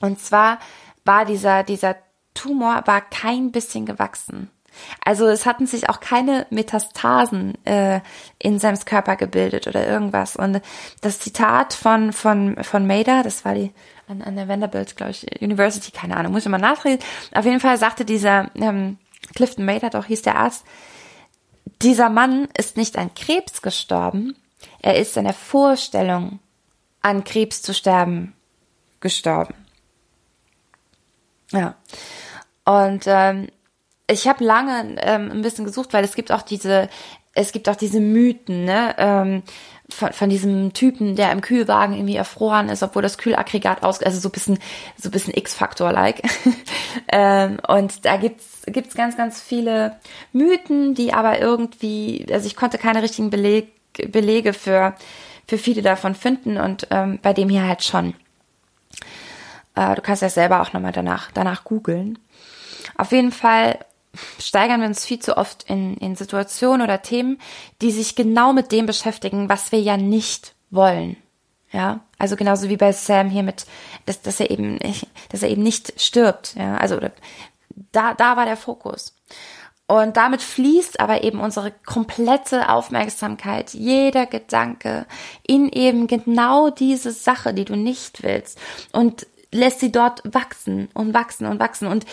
Und 0.00 0.20
zwar 0.20 0.58
war 1.04 1.24
dieser, 1.24 1.64
dieser 1.64 1.96
Tumor 2.34 2.82
war 2.86 3.00
kein 3.00 3.50
bisschen 3.50 3.84
gewachsen. 3.84 4.50
Also 5.04 5.26
es 5.26 5.44
hatten 5.44 5.66
sich 5.66 5.88
auch 5.88 5.98
keine 5.98 6.46
Metastasen 6.50 7.62
äh, 7.64 8.00
in 8.38 8.58
Sams 8.58 8.86
Körper 8.86 9.16
gebildet 9.16 9.66
oder 9.66 9.86
irgendwas. 9.86 10.36
Und 10.36 10.62
das 11.00 11.18
Zitat 11.18 11.74
von 11.74 12.12
von 12.12 12.62
von 12.62 12.86
Mader, 12.86 13.22
das 13.22 13.44
war 13.44 13.54
die 13.54 13.72
an, 14.08 14.22
an 14.22 14.36
der 14.36 14.48
Vanderbilt, 14.48 14.96
glaube 14.96 15.12
ich, 15.12 15.42
University, 15.42 15.90
keine 15.90 16.16
Ahnung, 16.16 16.32
muss 16.32 16.44
ich 16.44 16.48
mal 16.48 16.58
nachreden. 16.58 17.04
Auf 17.34 17.44
jeden 17.44 17.60
Fall 17.60 17.76
sagte 17.76 18.04
dieser 18.04 18.50
ähm, 18.54 18.98
Clifton 19.34 19.64
Mader, 19.64 19.90
doch 19.90 20.06
hieß 20.06 20.22
der 20.22 20.36
Arzt, 20.36 20.64
dieser 21.82 22.08
Mann 22.08 22.48
ist 22.56 22.76
nicht 22.76 22.96
an 22.96 23.14
Krebs 23.14 23.62
gestorben, 23.62 24.36
er 24.80 24.96
ist 24.96 25.16
in 25.16 25.24
der 25.24 25.34
Vorstellung, 25.34 26.40
an 27.02 27.24
Krebs 27.24 27.62
zu 27.62 27.72
sterben, 27.74 28.34
gestorben. 29.00 29.54
Ja. 31.52 31.76
Und 32.64 33.04
ähm, 33.06 33.48
ich 34.10 34.26
habe 34.26 34.44
lange 34.44 34.96
ähm, 35.00 35.30
ein 35.30 35.42
bisschen 35.42 35.64
gesucht, 35.64 35.92
weil 35.92 36.04
es 36.04 36.14
gibt 36.14 36.32
auch 36.32 36.42
diese, 36.42 36.88
es 37.34 37.52
gibt 37.52 37.68
auch 37.68 37.76
diese 37.76 38.00
Mythen, 38.00 38.64
ne? 38.64 38.94
Ähm, 38.98 39.42
von, 39.90 40.12
von 40.12 40.28
diesem 40.28 40.72
Typen, 40.74 41.16
der 41.16 41.32
im 41.32 41.40
Kühlwagen 41.40 41.94
irgendwie 41.94 42.16
erfroren 42.16 42.68
ist, 42.68 42.82
obwohl 42.82 43.02
das 43.02 43.18
Kühlaggregat 43.18 43.82
aus, 43.82 44.02
also 44.02 44.18
so 44.20 44.30
bisschen, 44.30 44.58
so 44.96 45.10
bisschen 45.10 45.34
X-Faktor-like. 45.34 46.22
ähm, 47.12 47.58
und 47.66 48.04
da 48.04 48.16
gibt's, 48.16 48.62
gibt's 48.66 48.94
ganz, 48.94 49.16
ganz 49.16 49.40
viele 49.40 49.96
Mythen, 50.32 50.94
die 50.94 51.12
aber 51.14 51.40
irgendwie, 51.40 52.26
also 52.30 52.46
ich 52.46 52.56
konnte 52.56 52.78
keine 52.78 53.02
richtigen 53.02 53.30
Beleg, 53.30 53.72
Belege 54.12 54.52
für, 54.52 54.94
für 55.46 55.58
viele 55.58 55.82
davon 55.82 56.14
finden 56.14 56.58
und 56.58 56.86
ähm, 56.90 57.18
bei 57.22 57.32
dem 57.32 57.48
hier 57.48 57.66
halt 57.66 57.82
schon. 57.82 58.14
Äh, 59.74 59.94
du 59.94 60.02
kannst 60.02 60.22
ja 60.22 60.28
selber 60.28 60.60
auch 60.60 60.72
nochmal 60.72 60.92
danach, 60.92 61.30
danach 61.32 61.64
googeln. 61.64 62.18
Auf 62.96 63.12
jeden 63.12 63.32
Fall 63.32 63.78
steigern 64.38 64.80
wir 64.80 64.88
uns 64.88 65.04
viel 65.04 65.18
zu 65.18 65.36
oft 65.36 65.64
in, 65.64 65.96
in 65.96 66.16
Situationen 66.16 66.82
oder 66.82 67.02
Themen, 67.02 67.38
die 67.82 67.90
sich 67.90 68.16
genau 68.16 68.52
mit 68.52 68.72
dem 68.72 68.86
beschäftigen, 68.86 69.48
was 69.48 69.72
wir 69.72 69.80
ja 69.80 69.96
nicht 69.96 70.54
wollen. 70.70 71.16
Ja, 71.70 72.00
also 72.18 72.36
genauso 72.36 72.68
wie 72.70 72.78
bei 72.78 72.92
Sam 72.92 73.28
hier 73.28 73.42
mit, 73.42 73.66
dass, 74.06 74.22
dass 74.22 74.40
er 74.40 74.50
eben, 74.50 74.78
dass 75.30 75.42
er 75.42 75.50
eben 75.50 75.62
nicht 75.62 76.00
stirbt. 76.00 76.54
Ja, 76.56 76.76
also 76.76 76.98
da, 77.92 78.14
da 78.14 78.36
war 78.36 78.46
der 78.46 78.56
Fokus. 78.56 79.14
Und 79.86 80.18
damit 80.18 80.42
fließt 80.42 81.00
aber 81.00 81.24
eben 81.24 81.40
unsere 81.40 81.72
komplette 81.72 82.68
Aufmerksamkeit, 82.68 83.72
jeder 83.72 84.26
Gedanke 84.26 85.06
in 85.46 85.70
eben 85.70 86.06
genau 86.06 86.68
diese 86.68 87.10
Sache, 87.10 87.54
die 87.54 87.64
du 87.64 87.74
nicht 87.74 88.22
willst 88.22 88.58
und 88.92 89.26
lässt 89.50 89.80
sie 89.80 89.90
dort 89.90 90.20
wachsen 90.24 90.90
und 90.92 91.14
wachsen 91.14 91.46
und 91.46 91.58
wachsen. 91.58 91.88
Und 91.88 92.04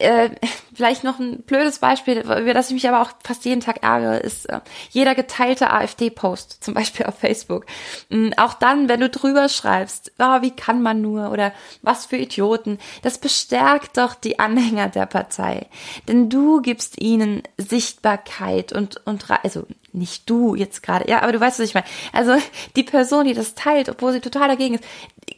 äh, 0.00 0.30
vielleicht 0.74 1.04
noch 1.04 1.18
ein 1.18 1.42
blödes 1.42 1.78
Beispiel, 1.78 2.18
über 2.20 2.54
das 2.54 2.68
ich 2.68 2.74
mich 2.74 2.88
aber 2.88 3.02
auch 3.02 3.12
fast 3.22 3.44
jeden 3.44 3.60
Tag 3.60 3.82
ärgere, 3.82 4.18
ist 4.18 4.46
äh, 4.48 4.60
jeder 4.90 5.14
geteilte 5.14 5.70
AfD-Post, 5.70 6.62
zum 6.64 6.74
Beispiel 6.74 7.06
auf 7.06 7.18
Facebook. 7.18 7.66
Ähm, 8.10 8.32
auch 8.36 8.54
dann, 8.54 8.88
wenn 8.88 9.00
du 9.00 9.08
drüber 9.08 9.48
schreibst, 9.48 10.12
oh, 10.18 10.42
wie 10.42 10.50
kann 10.52 10.82
man 10.82 11.00
nur 11.00 11.30
oder 11.30 11.52
was 11.82 12.06
für 12.06 12.16
Idioten, 12.16 12.78
das 13.02 13.18
bestärkt 13.18 13.96
doch 13.96 14.14
die 14.14 14.38
Anhänger 14.38 14.88
der 14.88 15.06
Partei. 15.06 15.66
Denn 16.08 16.30
du 16.30 16.60
gibst 16.60 17.00
ihnen 17.00 17.42
Sichtbarkeit 17.58 18.72
und, 18.72 19.06
und 19.06 19.26
also 19.30 19.66
nicht 19.92 20.28
du 20.28 20.54
jetzt 20.54 20.82
gerade, 20.82 21.08
ja, 21.08 21.22
aber 21.22 21.32
du 21.32 21.40
weißt, 21.40 21.58
was 21.58 21.66
ich 21.66 21.74
meine. 21.74 21.86
Also 22.12 22.36
die 22.76 22.82
Person, 22.82 23.26
die 23.26 23.34
das 23.34 23.54
teilt, 23.54 23.88
obwohl 23.88 24.12
sie 24.12 24.20
total 24.20 24.48
dagegen 24.48 24.76
ist, 24.76 24.84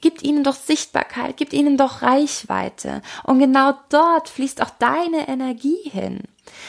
gibt 0.00 0.22
ihnen 0.22 0.44
doch 0.44 0.54
Sichtbarkeit, 0.54 1.36
gibt 1.36 1.52
ihnen 1.52 1.76
doch 1.76 2.02
Reichweite. 2.02 3.02
Und 3.24 3.38
genau 3.38 3.74
dort 3.88 4.28
fließt 4.28 4.62
auch 4.62 4.70
deine 4.78 5.28
Energie 5.28 5.80
hin. 5.84 6.20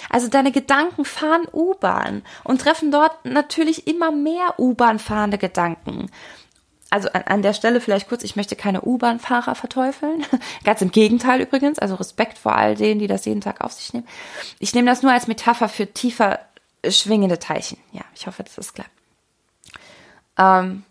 Also 0.10 0.28
deine 0.28 0.52
Gedanken 0.52 1.06
fahren 1.06 1.48
U-Bahn 1.52 2.22
und 2.44 2.62
treffen 2.62 2.92
dort 2.92 3.26
natürlich 3.26 3.88
immer 3.88 4.12
mehr 4.12 4.60
U-Bahn 4.60 5.00
fahrende 5.00 5.38
Gedanken. 5.38 6.10
Also 6.94 7.10
an, 7.10 7.24
an 7.24 7.42
der 7.42 7.54
Stelle 7.54 7.82
vielleicht 7.82 8.08
kurz, 8.08 8.24
ich 8.24 8.36
möchte 8.36 8.56
keine 8.56 8.82
U-Bahn-Fahrer 8.82 9.56
verteufeln. 9.56 10.24
Ganz 10.64 10.80
im 10.84 10.92
Gegenteil 10.92 11.42
übrigens, 11.42 11.80
also 11.80 11.96
Respekt 11.96 12.38
vor 12.38 12.56
all 12.56 12.76
denen, 12.76 13.00
die 13.00 13.08
das 13.08 13.26
jeden 13.26 13.42
Tag 13.42 13.62
auf 13.62 13.72
sich 13.72 13.94
nehmen. 13.94 14.08
Ich 14.60 14.76
nehme 14.76 14.88
das 14.88 15.02
nur 15.02 15.12
als 15.12 15.26
Metapher 15.26 15.70
für 15.70 15.88
tiefer 15.88 16.40
schwingende 16.90 17.40
Teilchen. 17.40 17.78
Ja, 17.92 18.04
ich 18.16 18.28
hoffe, 18.28 18.44
das 18.44 18.58
ist 18.58 18.74
klar. 18.74 18.88
Ähm, 20.38 20.84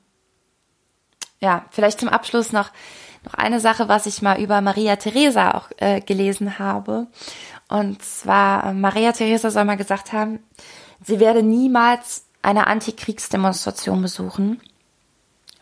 ja, 1.41 1.67
vielleicht 1.71 2.01
zum 2.01 2.09
Abschluss 2.09 2.53
noch, 2.53 2.71
noch 3.25 3.35
eine 3.35 3.61
Sache, 3.61 3.89
was 3.89 4.07
ich 4.07 4.23
mal 4.23 4.41
über 4.41 4.61
Maria 4.61 4.97
Theresa 4.97 5.53
auch 5.53 5.71
äh, 5.79 6.01
gelesen 6.01 6.59
habe. 6.59 7.09
Und 7.69 8.03
zwar, 8.03 8.67
äh, 8.67 8.73
Maria 8.75 9.13
Theresa 9.13 9.51
soll 9.51 9.65
mal 9.65 9.77
gesagt 9.77 10.13
haben, 10.13 10.41
sie 11.03 11.21
werde 11.21 11.43
niemals 11.43 12.27
eine 12.43 12.67
Antikriegsdemonstration 12.67 14.03
besuchen. 14.03 14.61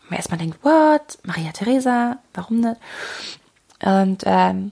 Man 0.09 0.17
erstmal 0.17 0.39
denkt, 0.39 0.63
what? 0.63 1.19
Maria 1.23 1.51
Theresa? 1.51 2.19
Warum 2.33 2.59
nicht? 2.59 2.77
Und 3.83 4.23
ähm, 4.25 4.71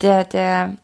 der, 0.00 0.24
der 0.24 0.76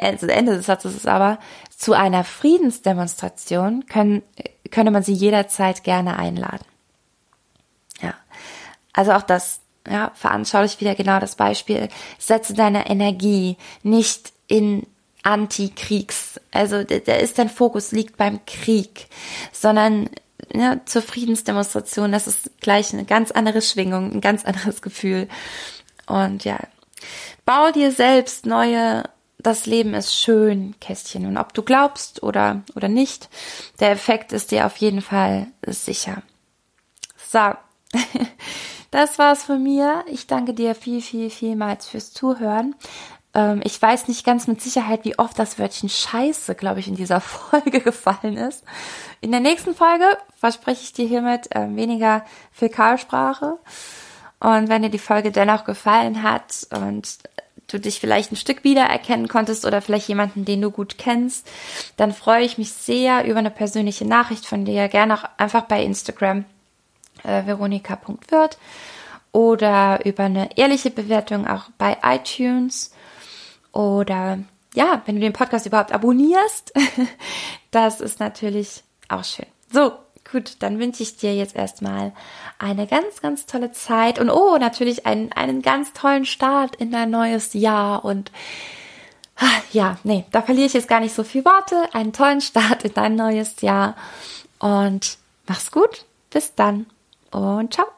also 0.00 0.26
Ende 0.26 0.56
des 0.56 0.66
Satzes 0.66 0.94
ist 0.94 1.06
aber, 1.06 1.38
zu 1.76 1.92
einer 1.92 2.24
Friedensdemonstration 2.24 3.86
können, 3.86 4.22
könne 4.70 4.90
man 4.90 5.02
sie 5.02 5.12
jederzeit 5.12 5.84
gerne 5.84 6.18
einladen. 6.18 6.64
Ja. 8.00 8.14
Also 8.92 9.12
auch 9.12 9.22
das, 9.22 9.60
ja, 9.88 10.10
veranschaulich 10.14 10.80
wieder 10.80 10.94
genau 10.94 11.20
das 11.20 11.36
Beispiel. 11.36 11.88
Setze 12.18 12.54
deine 12.54 12.88
Energie 12.88 13.56
nicht 13.82 14.32
in 14.48 14.86
Antikriegs, 15.22 16.40
also 16.52 16.84
da 16.84 17.14
ist 17.14 17.38
dein 17.38 17.50
Fokus 17.50 17.90
liegt 17.90 18.16
beim 18.16 18.46
Krieg, 18.46 19.08
sondern 19.52 20.08
ja, 20.54 20.80
zur 20.86 21.02
Friedensdemonstration, 21.02 22.12
das 22.12 22.28
ist 22.28 22.60
gleich 22.60 22.92
eine 22.92 23.04
ganz 23.04 23.32
andere 23.32 23.60
Schwingung, 23.60 24.12
ein 24.12 24.20
ganz 24.20 24.44
anderes 24.44 24.82
Gefühl. 24.82 25.28
Und 26.06 26.44
ja, 26.44 26.58
bau 27.44 27.72
dir 27.72 27.90
selbst 27.90 28.46
neue 28.46 29.04
das 29.38 29.66
Leben 29.66 29.94
ist 29.94 30.14
schön, 30.14 30.74
Kästchen. 30.80 31.26
Und 31.26 31.36
ob 31.36 31.52
du 31.54 31.62
glaubst 31.62 32.22
oder, 32.22 32.62
oder 32.74 32.88
nicht, 32.88 33.28
der 33.80 33.90
Effekt 33.90 34.32
ist 34.32 34.50
dir 34.50 34.66
auf 34.66 34.76
jeden 34.78 35.02
Fall 35.02 35.48
sicher. 35.66 36.22
So. 37.30 37.52
Das 38.92 39.18
war's 39.18 39.42
von 39.42 39.62
mir. 39.62 40.04
Ich 40.06 40.26
danke 40.26 40.54
dir 40.54 40.74
viel, 40.74 41.02
viel, 41.02 41.28
vielmals 41.28 41.88
fürs 41.88 42.12
Zuhören. 42.12 42.74
Ähm, 43.34 43.60
ich 43.64 43.82
weiß 43.82 44.08
nicht 44.08 44.24
ganz 44.24 44.46
mit 44.46 44.62
Sicherheit, 44.62 45.04
wie 45.04 45.18
oft 45.18 45.38
das 45.38 45.58
Wörtchen 45.58 45.88
Scheiße, 45.88 46.54
glaube 46.54 46.80
ich, 46.80 46.88
in 46.88 46.94
dieser 46.94 47.20
Folge 47.20 47.80
gefallen 47.80 48.36
ist. 48.36 48.64
In 49.20 49.32
der 49.32 49.40
nächsten 49.40 49.74
Folge 49.74 50.06
verspreche 50.38 50.82
ich 50.82 50.92
dir 50.92 51.06
hiermit 51.06 51.54
äh, 51.54 51.66
weniger 51.76 52.24
Fäkalsprache. 52.52 53.58
Und 54.40 54.68
wenn 54.68 54.82
dir 54.82 54.90
die 54.90 54.98
Folge 54.98 55.30
dennoch 55.30 55.64
gefallen 55.64 56.22
hat 56.22 56.66
und 56.70 57.18
du 57.68 57.78
dich 57.78 58.00
vielleicht 58.00 58.32
ein 58.32 58.36
Stück 58.36 58.64
wiedererkennen 58.64 59.28
konntest 59.28 59.64
oder 59.64 59.82
vielleicht 59.82 60.08
jemanden, 60.08 60.44
den 60.44 60.62
du 60.62 60.70
gut 60.70 60.98
kennst, 60.98 61.48
dann 61.96 62.12
freue 62.12 62.44
ich 62.44 62.58
mich 62.58 62.72
sehr 62.72 63.24
über 63.24 63.38
eine 63.38 63.50
persönliche 63.50 64.06
Nachricht 64.06 64.46
von 64.46 64.64
dir. 64.64 64.88
Gerne 64.88 65.14
auch 65.14 65.24
einfach 65.36 65.62
bei 65.62 65.82
Instagram 65.82 66.44
äh, 67.24 67.46
veronika.wirt 67.46 68.58
oder 69.32 70.04
über 70.04 70.24
eine 70.24 70.56
ehrliche 70.56 70.90
Bewertung 70.90 71.46
auch 71.46 71.64
bei 71.78 71.98
iTunes 72.02 72.92
oder 73.72 74.38
ja, 74.74 75.02
wenn 75.06 75.16
du 75.16 75.20
den 75.20 75.32
Podcast 75.32 75.66
überhaupt 75.66 75.92
abonnierst, 75.92 76.72
das 77.70 78.00
ist 78.00 78.20
natürlich 78.20 78.82
auch 79.08 79.24
schön. 79.24 79.46
So, 79.72 79.92
Gut, 80.32 80.56
dann 80.58 80.80
wünsche 80.80 81.02
ich 81.02 81.16
dir 81.16 81.34
jetzt 81.34 81.54
erstmal 81.54 82.12
eine 82.58 82.86
ganz, 82.86 83.20
ganz 83.20 83.46
tolle 83.46 83.72
Zeit 83.72 84.18
und 84.18 84.30
oh, 84.30 84.56
natürlich 84.58 85.06
einen, 85.06 85.32
einen 85.32 85.62
ganz 85.62 85.92
tollen 85.92 86.24
Start 86.24 86.76
in 86.76 86.90
dein 86.90 87.10
neues 87.10 87.52
Jahr 87.54 88.04
und 88.04 88.32
ah, 89.36 89.60
ja, 89.72 89.98
nee, 90.02 90.24
da 90.32 90.42
verliere 90.42 90.66
ich 90.66 90.72
jetzt 90.72 90.88
gar 90.88 91.00
nicht 91.00 91.14
so 91.14 91.22
viel 91.22 91.44
Worte. 91.44 91.88
Einen 91.92 92.12
tollen 92.12 92.40
Start 92.40 92.84
in 92.84 92.94
dein 92.94 93.14
neues 93.14 93.60
Jahr 93.60 93.94
und 94.58 95.18
mach's 95.46 95.70
gut. 95.70 96.04
Bis 96.30 96.54
dann 96.54 96.86
und 97.30 97.72
ciao. 97.74 97.95